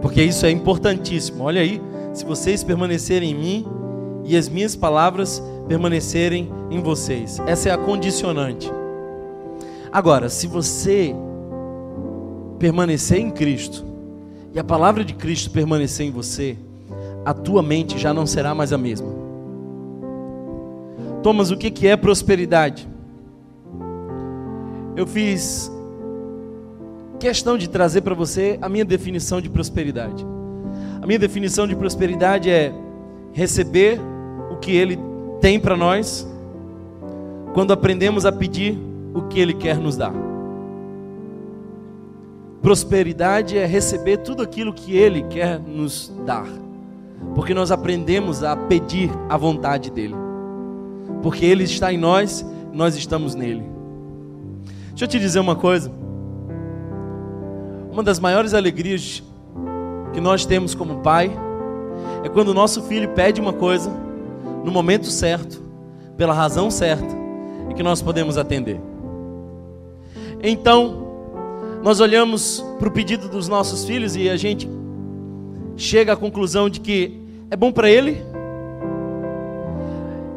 porque 0.00 0.22
isso 0.22 0.46
é 0.46 0.50
importantíssimo. 0.50 1.44
Olha 1.44 1.60
aí, 1.60 1.80
se 2.12 2.24
vocês 2.24 2.62
permanecerem 2.62 3.30
em 3.30 3.34
mim 3.34 3.66
e 4.24 4.36
as 4.36 4.48
minhas 4.48 4.76
palavras 4.76 5.42
permanecerem 5.68 6.50
em 6.70 6.80
vocês. 6.80 7.38
Essa 7.46 7.68
é 7.68 7.72
a 7.72 7.78
condicionante. 7.78 8.70
Agora, 9.92 10.28
se 10.28 10.46
você 10.46 11.14
permanecer 12.58 13.18
em 13.18 13.30
Cristo 13.30 13.84
e 14.54 14.58
a 14.58 14.64
palavra 14.64 15.04
de 15.04 15.14
Cristo 15.14 15.50
permanecer 15.50 16.06
em 16.06 16.10
você, 16.10 16.56
a 17.24 17.34
tua 17.34 17.62
mente 17.62 17.98
já 17.98 18.12
não 18.12 18.26
será 18.26 18.54
mais 18.54 18.72
a 18.72 18.78
mesma. 18.78 19.08
Thomas, 21.22 21.50
o 21.50 21.56
que 21.56 21.86
é 21.86 21.96
prosperidade? 21.96 22.88
Eu 24.96 25.06
fiz 25.06 25.70
questão 27.18 27.56
de 27.56 27.68
trazer 27.68 28.00
para 28.00 28.14
você 28.14 28.58
a 28.60 28.68
minha 28.68 28.84
definição 28.84 29.40
de 29.40 29.48
prosperidade. 29.48 30.26
A 31.00 31.06
minha 31.06 31.18
definição 31.18 31.66
de 31.66 31.76
prosperidade 31.76 32.50
é 32.50 32.72
receber 33.32 34.00
o 34.50 34.56
que 34.56 34.72
Ele 34.72 34.98
tem 35.42 35.58
para 35.58 35.76
nós, 35.76 36.24
quando 37.52 37.72
aprendemos 37.72 38.24
a 38.24 38.30
pedir 38.30 38.78
o 39.12 39.22
que 39.22 39.40
Ele 39.40 39.52
quer 39.52 39.76
nos 39.76 39.96
dar. 39.96 40.14
Prosperidade 42.62 43.58
é 43.58 43.66
receber 43.66 44.18
tudo 44.18 44.40
aquilo 44.40 44.72
que 44.72 44.96
Ele 44.96 45.24
quer 45.24 45.58
nos 45.58 46.12
dar, 46.24 46.46
porque 47.34 47.52
nós 47.52 47.72
aprendemos 47.72 48.44
a 48.44 48.56
pedir 48.56 49.10
a 49.28 49.36
vontade 49.36 49.90
dEle, 49.90 50.14
porque 51.24 51.44
Ele 51.44 51.64
está 51.64 51.92
em 51.92 51.98
nós, 51.98 52.46
nós 52.72 52.94
estamos 52.94 53.34
nele. 53.34 53.64
Deixa 54.90 55.06
eu 55.06 55.08
te 55.08 55.18
dizer 55.18 55.40
uma 55.40 55.56
coisa. 55.56 55.90
Uma 57.90 58.04
das 58.04 58.20
maiores 58.20 58.54
alegrias 58.54 59.24
que 60.12 60.20
nós 60.20 60.46
temos 60.46 60.72
como 60.72 61.00
pai 61.00 61.32
é 62.22 62.28
quando 62.28 62.50
o 62.50 62.54
nosso 62.54 62.84
filho 62.84 63.08
pede 63.08 63.40
uma 63.40 63.52
coisa 63.52 63.90
no 64.64 64.70
momento 64.70 65.06
certo, 65.06 65.62
pela 66.16 66.32
razão 66.32 66.70
certa, 66.70 67.14
e 67.70 67.74
que 67.74 67.82
nós 67.82 68.02
podemos 68.02 68.36
atender. 68.36 68.80
Então, 70.42 71.02
nós 71.82 72.00
olhamos 72.00 72.64
para 72.78 72.88
o 72.88 72.92
pedido 72.92 73.28
dos 73.28 73.48
nossos 73.48 73.84
filhos 73.84 74.14
e 74.14 74.28
a 74.28 74.36
gente 74.36 74.68
chega 75.76 76.12
à 76.12 76.16
conclusão 76.16 76.68
de 76.68 76.80
que 76.80 77.20
é 77.50 77.56
bom 77.56 77.72
para 77.72 77.90
ele, 77.90 78.22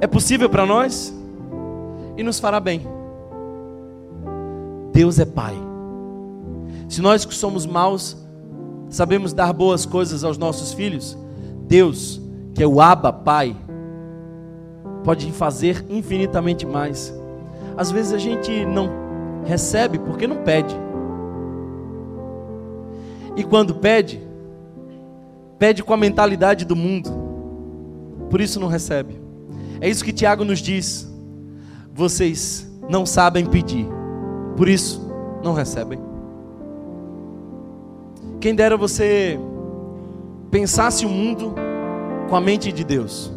é 0.02 0.08
possível 0.08 0.50
para 0.50 0.66
nós 0.66 1.14
e 2.18 2.24
nos 2.24 2.40
fará 2.40 2.60
bem. 2.60 2.82
Deus 4.92 5.20
é 5.20 5.26
Pai. 5.26 5.56
Se 6.88 7.02
nós 7.02 7.26
que 7.26 7.34
somos 7.34 7.66
maus 7.66 8.18
sabemos 8.90 9.34
dar 9.34 9.52
boas 9.52 9.86
coisas 9.86 10.24
aos 10.24 10.38
nossos 10.38 10.74
filhos, 10.74 11.18
Deus, 11.68 12.22
que 12.54 12.64
é 12.64 12.68
o 12.68 12.80
Abba 12.80 13.12
Pai, 13.12 13.56
pode 15.06 15.32
fazer 15.32 15.86
infinitamente 15.88 16.66
mais. 16.66 17.14
Às 17.78 17.92
vezes 17.92 18.12
a 18.12 18.18
gente 18.18 18.66
não 18.66 18.90
recebe 19.46 20.00
porque 20.00 20.26
não 20.26 20.38
pede. 20.38 20.76
E 23.38 23.44
quando 23.44 23.76
pede, 23.76 24.20
pede 25.60 25.84
com 25.84 25.94
a 25.94 25.98
mentalidade 25.98 26.66
do 26.66 26.76
mundo. 26.76 27.12
Por 28.32 28.42
isso 28.42 28.60
não 28.60 28.68
recebe. 28.68 29.22
É 29.80 29.88
isso 29.88 30.04
que 30.04 30.12
Tiago 30.12 30.44
nos 30.44 30.60
diz. 30.60 31.08
Vocês 31.94 32.68
não 32.90 33.06
sabem 33.06 33.46
pedir. 33.46 33.88
Por 34.58 34.68
isso 34.68 35.08
não 35.44 35.54
recebem. 35.54 36.00
Quem 38.40 38.56
dera 38.56 38.76
você 38.76 39.40
pensasse 40.50 41.06
o 41.06 41.10
mundo 41.10 41.54
com 42.28 42.36
a 42.36 42.42
mente 42.42 42.72
de 42.72 42.84
Deus. 42.84 43.35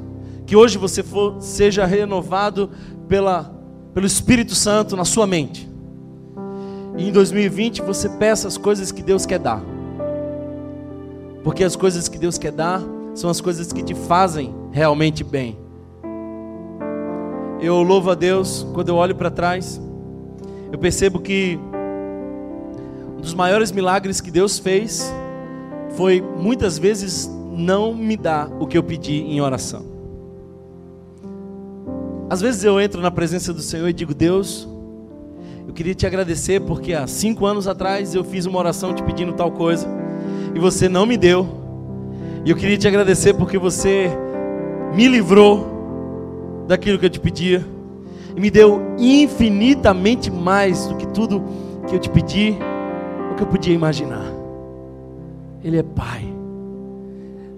Que 0.49 0.57
hoje 0.57 0.79
você 0.79 1.03
for, 1.03 1.43
seja 1.43 1.85
renovado 1.85 2.71
pela, 3.07 3.55
pelo 3.93 4.07
Espírito 4.07 4.55
Santo 4.55 4.97
na 4.97 5.05
sua 5.05 5.27
mente. 5.27 5.69
E 6.97 7.07
em 7.07 7.13
2020 7.13 7.83
você 7.83 8.09
peça 8.09 8.49
as 8.49 8.57
coisas 8.57 8.91
que 8.91 9.03
Deus 9.03 9.27
quer 9.27 9.41
dar. 9.41 9.63
Porque 11.45 11.63
as 11.63 11.77
coisas 11.77 12.09
que 12.09 12.17
Deus 12.17 12.39
quer 12.39 12.51
dar 12.51 12.83
são 13.15 13.29
as 13.29 13.43
coisas 13.43 13.75
que 13.75 13.83
te 13.83 13.95
fazem 13.95 14.55
realmente 14.73 15.23
bem. 15.23 15.59
Eu 17.61 17.83
louvo 17.83 18.11
a 18.11 18.15
Deus 18.15 18.67
quando 18.73 18.89
eu 18.89 18.97
olho 18.97 19.15
para 19.15 19.31
trás, 19.31 19.79
eu 20.73 20.79
percebo 20.79 21.21
que 21.21 21.61
um 23.19 23.21
dos 23.21 23.35
maiores 23.35 23.71
milagres 23.71 24.19
que 24.19 24.31
Deus 24.31 24.59
fez 24.59 25.13
foi 25.91 26.23
muitas 26.23 26.79
vezes 26.79 27.31
não 27.55 27.95
me 27.95 28.17
dar 28.17 28.51
o 28.59 28.67
que 28.67 28.79
eu 28.79 28.83
pedi 28.83 29.21
em 29.25 29.43
oração. 29.43 29.98
Às 32.31 32.41
vezes 32.41 32.65
eu 32.65 32.81
entro 32.81 33.01
na 33.01 33.11
presença 33.11 33.53
do 33.53 33.63
Senhor 33.63 33.89
e 33.89 33.93
digo: 33.93 34.15
Deus, 34.15 34.69
eu 35.67 35.73
queria 35.73 35.95
te 35.95 36.07
agradecer 36.07 36.61
porque 36.61 36.93
há 36.93 37.07
cinco 37.07 37.47
anos 37.47 37.67
atrás 37.67 38.15
eu 38.15 38.25
fiz 38.25 38.47
uma 38.47 38.59
oração 38.59 38.93
te 38.93 39.03
pedindo 39.03 39.33
tal 39.33 39.51
coisa 39.51 39.89
e 40.55 40.59
você 40.59 40.89
não 40.89 41.07
me 41.07 41.17
deu. 41.17 41.47
E 42.45 42.51
eu 42.51 42.57
queria 42.57 42.79
te 42.79 42.87
agradecer 42.87 43.35
porque 43.35 43.59
você 43.59 44.11
me 44.95 45.09
livrou 45.09 46.65
daquilo 46.67 46.99
que 46.99 47.07
eu 47.07 47.11
te 47.11 47.21
pedia 47.21 47.65
e 48.37 48.41
me 48.41 48.51
deu 48.51 48.95
infinitamente 48.99 50.31
mais 50.31 50.87
do 50.87 50.97
que 50.97 51.07
tudo 51.09 51.43
que 51.89 51.95
eu 51.95 51.99
te 51.99 52.11
pedi 52.11 52.57
que 53.39 53.45
eu 53.45 53.47
podia 53.47 53.73
imaginar. 53.73 54.27
Ele 55.63 55.79
é 55.79 55.83
Pai. 55.83 56.27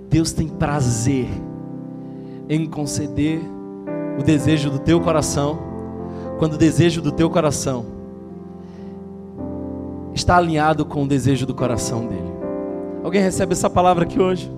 Deus 0.09 0.33
tem 0.33 0.47
prazer 0.47 1.27
em 2.49 2.67
conceder 2.67 3.41
o 4.19 4.23
desejo 4.23 4.71
do 4.71 4.79
teu 4.79 5.01
coração, 5.01 5.59
quando 6.39 6.55
o 6.55 6.59
desejo 6.59 7.01
do 7.01 7.13
teu 7.13 7.29
coração 7.29 7.87
está 10.15 10.37
alinhado 10.37 10.85
com 10.85 11.05
o 11.05 11.09
desejo 11.09 11.47
do 11.47 11.55
coração 11.55 12.07
dele. 12.07 12.31
Alguém 13.03 13.23
recebe 13.23 13.53
essa 13.53 13.71
palavra 13.71 14.05
aqui 14.05 14.21
hoje? 14.21 14.51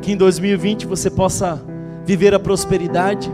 Que 0.00 0.12
em 0.12 0.16
2020 0.16 0.86
você 0.86 1.10
possa 1.10 1.62
viver 2.04 2.34
a 2.34 2.38
prosperidade 2.38 3.30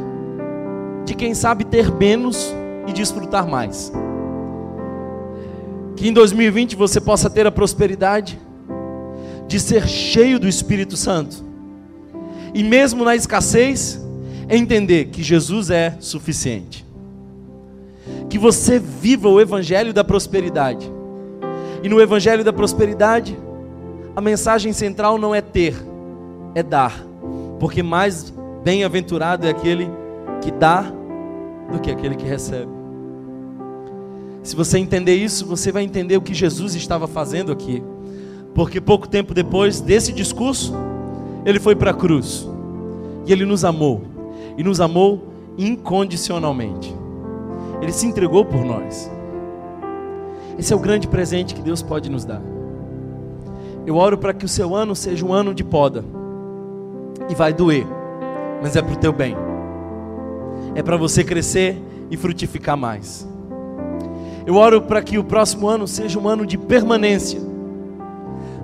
de 1.05 1.14
quem 1.14 1.35
sabe 1.35 1.64
ter 1.64 1.93
menos 1.93 2.53
e 2.87 2.93
desfrutar 2.93 3.47
mais. 3.49 3.93
Que 5.97 6.09
em 6.09 6.12
2020 6.12 6.77
você 6.77 7.01
possa 7.01 7.29
ter 7.29 7.47
a 7.47 7.53
prosperidade 7.53 8.39
de 9.47 9.59
ser 9.59 9.87
cheio 9.87 10.39
do 10.39 10.49
Espírito 10.49 10.97
Santo. 10.97 11.45
E 12.55 12.62
mesmo 12.62 13.05
na 13.05 13.14
escassez, 13.14 14.01
entender 14.57 15.07
que 15.07 15.22
Jesus 15.22 15.70
é 15.70 15.96
suficiente. 16.01 16.84
Que 18.28 18.38
você 18.38 18.78
viva 18.78 19.28
o 19.28 19.40
evangelho 19.40 19.92
da 19.92 20.03
prosperidade. 20.03 20.90
E 21.82 21.88
no 21.88 22.01
evangelho 22.01 22.44
da 22.44 22.53
prosperidade, 22.53 23.38
a 24.14 24.20
mensagem 24.20 24.72
central 24.72 25.18
não 25.18 25.34
é 25.34 25.40
ter, 25.40 25.74
é 26.55 26.62
dar. 26.62 27.05
Porque 27.59 27.82
mais 27.82 28.32
bem-aventurado 28.64 29.46
é 29.46 29.51
aquele 29.51 29.88
que 30.42 30.51
dá 30.51 30.92
do 31.70 31.78
que 31.80 31.90
aquele 31.90 32.16
que 32.16 32.24
recebe. 32.24 32.70
Se 34.42 34.57
você 34.57 34.78
entender 34.78 35.14
isso, 35.14 35.46
você 35.46 35.70
vai 35.70 35.82
entender 35.82 36.16
o 36.16 36.22
que 36.22 36.34
Jesus 36.34 36.74
estava 36.74 37.07
fazendo 37.07 37.53
aqui. 37.53 37.82
Porque 38.55 38.80
pouco 38.80 39.09
tempo 39.09 39.32
depois 39.32 39.80
desse 39.80 40.12
discurso, 40.12 40.74
ele 41.44 41.61
foi 41.61 41.76
para 41.76 41.90
a 41.90 41.94
cruz. 41.94 42.48
E 43.26 43.32
ele 43.32 43.44
nos 43.44 43.64
amou. 43.64 44.03
E 44.57 44.62
nos 44.62 44.80
amou 44.80 45.28
incondicionalmente. 45.57 46.94
Ele 47.80 47.92
se 47.92 48.07
entregou 48.07 48.44
por 48.44 48.64
nós. 48.64 49.11
Esse 50.59 50.72
é 50.72 50.76
o 50.76 50.80
grande 50.80 51.09
presente 51.09 51.55
que 51.55 51.62
Deus 51.62 51.82
pode 51.82 52.11
nos 52.11 52.24
dar. 52.24 52.42
Eu 53.86 53.96
oro 53.96 54.18
para 54.18 54.34
que 54.34 54.44
o 54.44 54.48
seu 54.48 54.74
ano 54.74 54.94
seja 54.94 55.24
um 55.24 55.32
ano 55.32 55.55
de 55.55 55.64
poda. 55.64 56.05
E 57.28 57.34
vai 57.34 57.53
doer, 57.53 57.86
mas 58.62 58.76
é 58.76 58.82
para 58.82 58.92
o 58.92 58.96
teu 58.96 59.12
bem. 59.12 59.36
É 60.74 60.82
para 60.82 60.96
você 60.96 61.24
crescer 61.24 61.80
e 62.11 62.16
frutificar 62.16 62.76
mais. 62.76 63.26
Eu 64.46 64.57
oro 64.57 64.82
para 64.82 65.03
que 65.03 65.18
o 65.18 65.24
próximo 65.24 65.68
ano 65.68 65.86
seja 65.86 66.18
um 66.18 66.28
ano 66.28 66.44
de 66.44 66.59
permanência. 66.59 67.40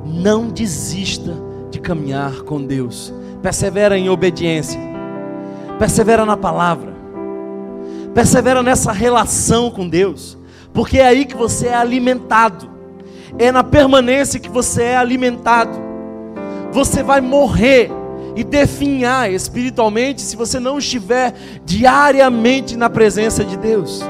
Não 0.04 0.48
desista 0.48 1.34
de 1.70 1.80
caminhar 1.80 2.42
com 2.42 2.62
Deus. 2.62 3.12
Persevera 3.40 3.96
em 3.96 4.08
obediência. 4.08 4.80
Persevera 5.78 6.24
na 6.24 6.36
palavra. 6.36 6.94
Persevera 8.14 8.62
nessa 8.62 8.92
relação 8.92 9.70
com 9.70 9.88
Deus, 9.88 10.38
porque 10.72 10.98
é 10.98 11.06
aí 11.06 11.26
que 11.26 11.36
você 11.36 11.68
é 11.68 11.74
alimentado. 11.74 12.70
É 13.38 13.52
na 13.52 13.62
permanência 13.62 14.40
que 14.40 14.48
você 14.48 14.82
é 14.82 14.96
alimentado. 14.96 15.78
Você 16.72 17.02
vai 17.02 17.20
morrer 17.20 17.90
e 18.34 18.44
definhar 18.44 19.32
espiritualmente 19.32 20.20
se 20.20 20.36
você 20.36 20.60
não 20.60 20.78
estiver 20.78 21.34
diariamente 21.64 22.76
na 22.76 22.88
presença 22.88 23.44
de 23.44 23.56
Deus. 23.56 24.02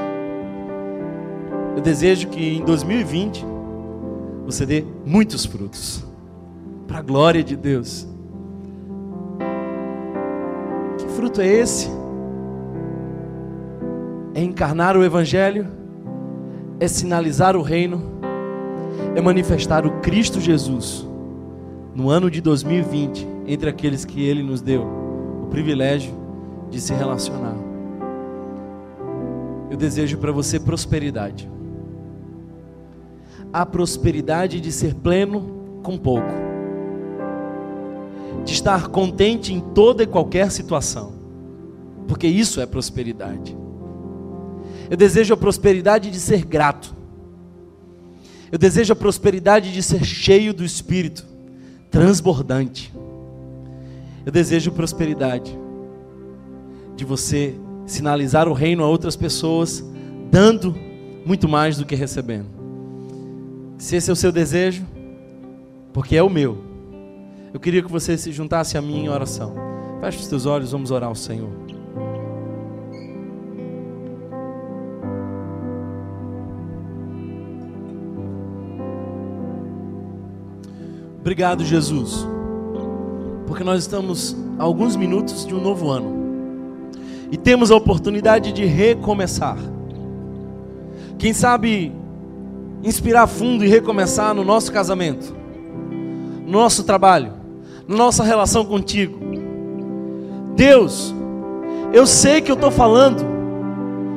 Eu 1.75 1.81
desejo 1.81 2.27
que 2.27 2.57
em 2.57 2.63
2020 2.63 3.45
você 4.45 4.65
dê 4.65 4.83
muitos 5.05 5.45
frutos 5.45 6.03
para 6.87 6.99
a 6.99 7.01
glória 7.01 7.43
de 7.43 7.55
Deus. 7.55 8.07
Fruto 11.17 11.41
é 11.41 11.47
esse? 11.47 11.89
É 14.35 14.43
encarnar 14.43 14.95
o 14.95 15.03
Evangelho, 15.03 15.67
é 16.79 16.87
sinalizar 16.87 17.57
o 17.57 17.63
reino, 17.63 18.03
é 19.15 19.19
manifestar 19.19 19.83
o 19.83 19.99
Cristo 19.99 20.39
Jesus 20.39 21.07
no 21.95 22.11
ano 22.11 22.29
de 22.29 22.39
2020 22.39 23.27
entre 23.47 23.67
aqueles 23.67 24.05
que 24.05 24.23
Ele 24.23 24.43
nos 24.43 24.61
deu 24.61 24.83
o 25.41 25.47
privilégio 25.47 26.13
de 26.69 26.79
se 26.79 26.93
relacionar. 26.93 27.55
Eu 29.71 29.75
desejo 29.75 30.19
para 30.19 30.31
você 30.31 30.59
prosperidade 30.59 31.49
a 33.51 33.65
prosperidade 33.65 34.61
de 34.61 34.71
ser 34.71 34.93
pleno 34.93 35.79
com 35.81 35.97
pouco, 35.97 36.46
de 38.47 38.53
estar 38.53 38.87
contente 38.87 39.53
em 39.53 39.59
toda 39.59 40.03
e 40.03 40.07
qualquer 40.07 40.49
situação, 40.51 41.11
porque 42.07 42.25
isso 42.25 42.61
é 42.61 42.65
prosperidade. 42.65 43.55
Eu 44.89 44.95
desejo 44.95 45.33
a 45.33 45.37
prosperidade 45.37 46.09
de 46.09 46.17
ser 46.17 46.45
grato, 46.45 46.95
eu 48.49 48.57
desejo 48.57 48.93
a 48.93 48.95
prosperidade 48.95 49.73
de 49.73 49.83
ser 49.83 50.05
cheio 50.05 50.53
do 50.53 50.63
Espírito, 50.63 51.25
transbordante. 51.91 52.93
Eu 54.25 54.31
desejo 54.31 54.71
prosperidade 54.71 55.57
de 56.95 57.03
você 57.03 57.53
sinalizar 57.85 58.47
o 58.47 58.53
reino 58.53 58.81
a 58.81 58.87
outras 58.87 59.17
pessoas, 59.17 59.83
dando 60.31 60.73
muito 61.25 61.49
mais 61.49 61.77
do 61.77 61.85
que 61.85 61.95
recebendo. 61.95 62.47
Se 63.77 63.97
esse 63.97 64.09
é 64.09 64.13
o 64.13 64.15
seu 64.15 64.31
desejo, 64.31 64.85
porque 65.91 66.15
é 66.15 66.23
o 66.23 66.29
meu, 66.29 66.66
eu 67.57 67.59
queria 67.59 67.81
que 67.81 67.91
você 67.91 68.15
se 68.15 68.31
juntasse 68.31 68.77
a 68.77 68.81
mim 68.83 69.05
em 69.05 69.09
oração. 69.09 69.55
Feche 69.99 70.19
os 70.19 70.27
teus 70.27 70.45
olhos, 70.45 70.71
vamos 70.73 70.91
orar 70.91 71.09
ao 71.09 71.15
Senhor. 71.15 71.49
Obrigado, 81.19 81.65
Jesus, 81.65 82.27
porque 83.47 83.63
nós 83.63 83.81
estamos 83.81 84.37
a 84.59 84.63
alguns 84.63 84.95
minutos 84.95 85.43
de 85.43 85.55
um 85.55 85.59
novo 85.59 85.89
ano 85.89 86.13
e 87.31 87.37
temos 87.37 87.71
a 87.71 87.75
oportunidade 87.75 88.51
de 88.51 88.65
recomeçar. 88.65 89.57
Quem 91.17 91.33
sabe 91.33 91.91
inspirar 92.83 93.25
fundo 93.25 93.65
e 93.65 93.67
recomeçar 93.67 94.35
no 94.35 94.43
nosso 94.43 94.71
casamento, 94.71 95.35
no 96.45 96.51
nosso 96.51 96.83
trabalho, 96.83 97.36
nossa 97.87 98.23
relação 98.23 98.65
contigo. 98.65 99.17
Deus, 100.55 101.13
eu 101.93 102.05
sei 102.05 102.41
que 102.41 102.51
eu 102.51 102.55
estou 102.55 102.71
falando 102.71 103.25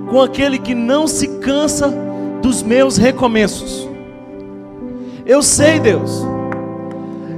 com 0.08 0.20
aquele 0.20 0.58
que 0.58 0.74
não 0.74 1.06
se 1.06 1.28
cansa 1.38 1.94
dos 2.42 2.62
meus 2.62 2.96
recomeços. 2.96 3.88
Eu 5.24 5.42
sei, 5.42 5.78
Deus, 5.78 6.24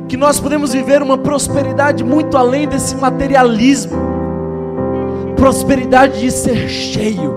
que 0.08 0.16
nós 0.16 0.40
podemos 0.40 0.72
viver 0.72 1.02
uma 1.02 1.18
prosperidade 1.18 2.02
muito 2.02 2.36
além 2.36 2.66
desse 2.66 2.96
materialismo 2.96 4.12
prosperidade 5.42 6.20
de 6.20 6.30
ser 6.30 6.68
cheio, 6.68 7.34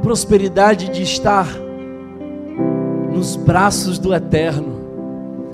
prosperidade 0.00 0.88
de 0.88 1.02
estar 1.02 1.48
nos 3.12 3.34
braços 3.34 3.98
do 3.98 4.14
Eterno, 4.14 4.77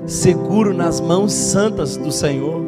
seguro 0.05 0.73
nas 0.73 1.01
mãos 1.01 1.33
santas 1.33 1.97
do 1.97 2.11
Senhor. 2.11 2.61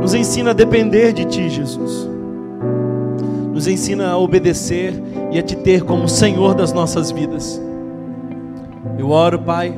Nos 0.00 0.14
ensina 0.14 0.50
a 0.50 0.54
depender 0.54 1.12
de 1.12 1.24
Ti, 1.24 1.48
Jesus. 1.48 2.08
Nos 3.52 3.66
ensina 3.66 4.10
a 4.10 4.18
obedecer 4.18 4.94
e 5.30 5.38
a 5.38 5.42
Te 5.42 5.56
ter 5.56 5.82
como 5.82 6.08
Senhor 6.08 6.54
das 6.54 6.72
nossas 6.72 7.10
vidas. 7.10 7.60
Eu 8.98 9.10
oro, 9.10 9.38
Pai, 9.38 9.74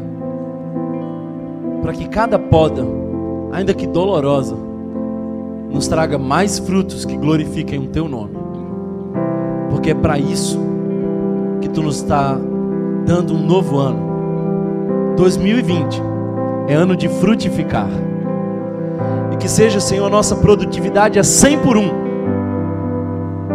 para 1.82 1.92
que 1.92 2.08
cada 2.08 2.38
poda, 2.38 2.84
ainda 3.50 3.74
que 3.74 3.86
dolorosa, 3.86 4.56
nos 5.70 5.88
traga 5.88 6.18
mais 6.18 6.58
frutos 6.58 7.04
que 7.04 7.16
glorifiquem 7.16 7.80
o 7.80 7.88
Teu 7.88 8.08
nome. 8.08 8.36
Porque 9.70 9.90
é 9.90 9.94
para 9.94 10.18
isso 10.18 10.60
que 11.60 11.68
Tu 11.68 11.82
nos 11.82 11.96
está 11.96 12.38
dando 13.06 13.34
um 13.34 13.44
novo 13.44 13.78
ano. 13.78 14.11
2020 15.16 16.02
é 16.68 16.74
ano 16.74 16.96
de 16.96 17.08
frutificar. 17.08 17.88
E 19.32 19.36
que 19.36 19.48
seja, 19.48 19.80
Senhor, 19.80 20.08
nossa 20.10 20.36
produtividade 20.36 21.18
a 21.18 21.24
100 21.24 21.58
por 21.60 21.76
1. 21.76 21.82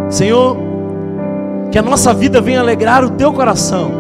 Senhor, 0.10 0.58
que 1.72 1.78
a 1.78 1.82
nossa 1.82 2.14
vida 2.14 2.42
venha 2.42 2.60
alegrar 2.60 3.04
o 3.04 3.12
teu 3.12 3.34
coração. 3.34 3.92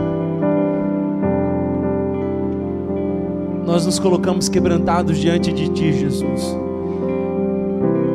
Nós 3.66 3.86
nos 3.86 4.00
colocamos 4.00 4.48
quebrantados 4.48 5.18
diante 5.18 5.52
de 5.52 5.68
ti, 5.70 5.92
Jesus. 5.92 6.58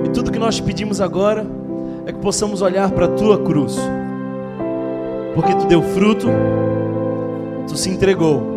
E 0.04 0.08
tudo 0.08 0.32
que 0.32 0.38
nós 0.38 0.60
pedimos 0.60 1.00
agora 1.00 1.46
é 2.06 2.12
que 2.12 2.18
possamos 2.18 2.62
olhar 2.62 2.90
para 2.90 3.06
a 3.06 3.08
tua 3.08 3.38
cruz. 3.38 3.78
Porque 5.34 5.54
tu 5.54 5.66
deu 5.66 5.82
fruto 5.82 6.28
tu 7.72 7.76
se 7.76 7.88
entregou, 7.88 8.51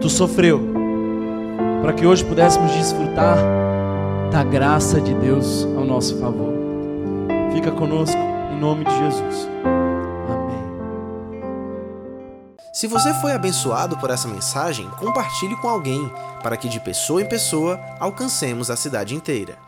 tu 0.00 0.08
sofreu, 0.08 0.60
para 1.82 1.92
que 1.92 2.06
hoje 2.06 2.24
pudéssemos 2.24 2.72
desfrutar 2.72 3.38
da 4.30 4.42
graça 4.44 5.00
de 5.00 5.14
Deus 5.14 5.64
ao 5.76 5.84
nosso 5.84 6.18
favor. 6.18 6.52
Fica 7.52 7.70
conosco, 7.70 8.18
em 8.52 8.60
nome 8.60 8.84
de 8.84 8.90
Jesus. 8.96 9.48
Amém. 10.28 10.64
Se 12.72 12.86
você 12.86 13.14
foi 13.14 13.32
abençoado 13.32 13.96
por 13.96 14.10
essa 14.10 14.28
mensagem, 14.28 14.88
compartilhe 14.98 15.56
com 15.56 15.68
alguém, 15.68 16.10
para 16.42 16.56
que 16.56 16.68
de 16.68 16.80
pessoa 16.80 17.22
em 17.22 17.28
pessoa 17.28 17.80
alcancemos 17.98 18.70
a 18.70 18.76
cidade 18.76 19.14
inteira. 19.14 19.65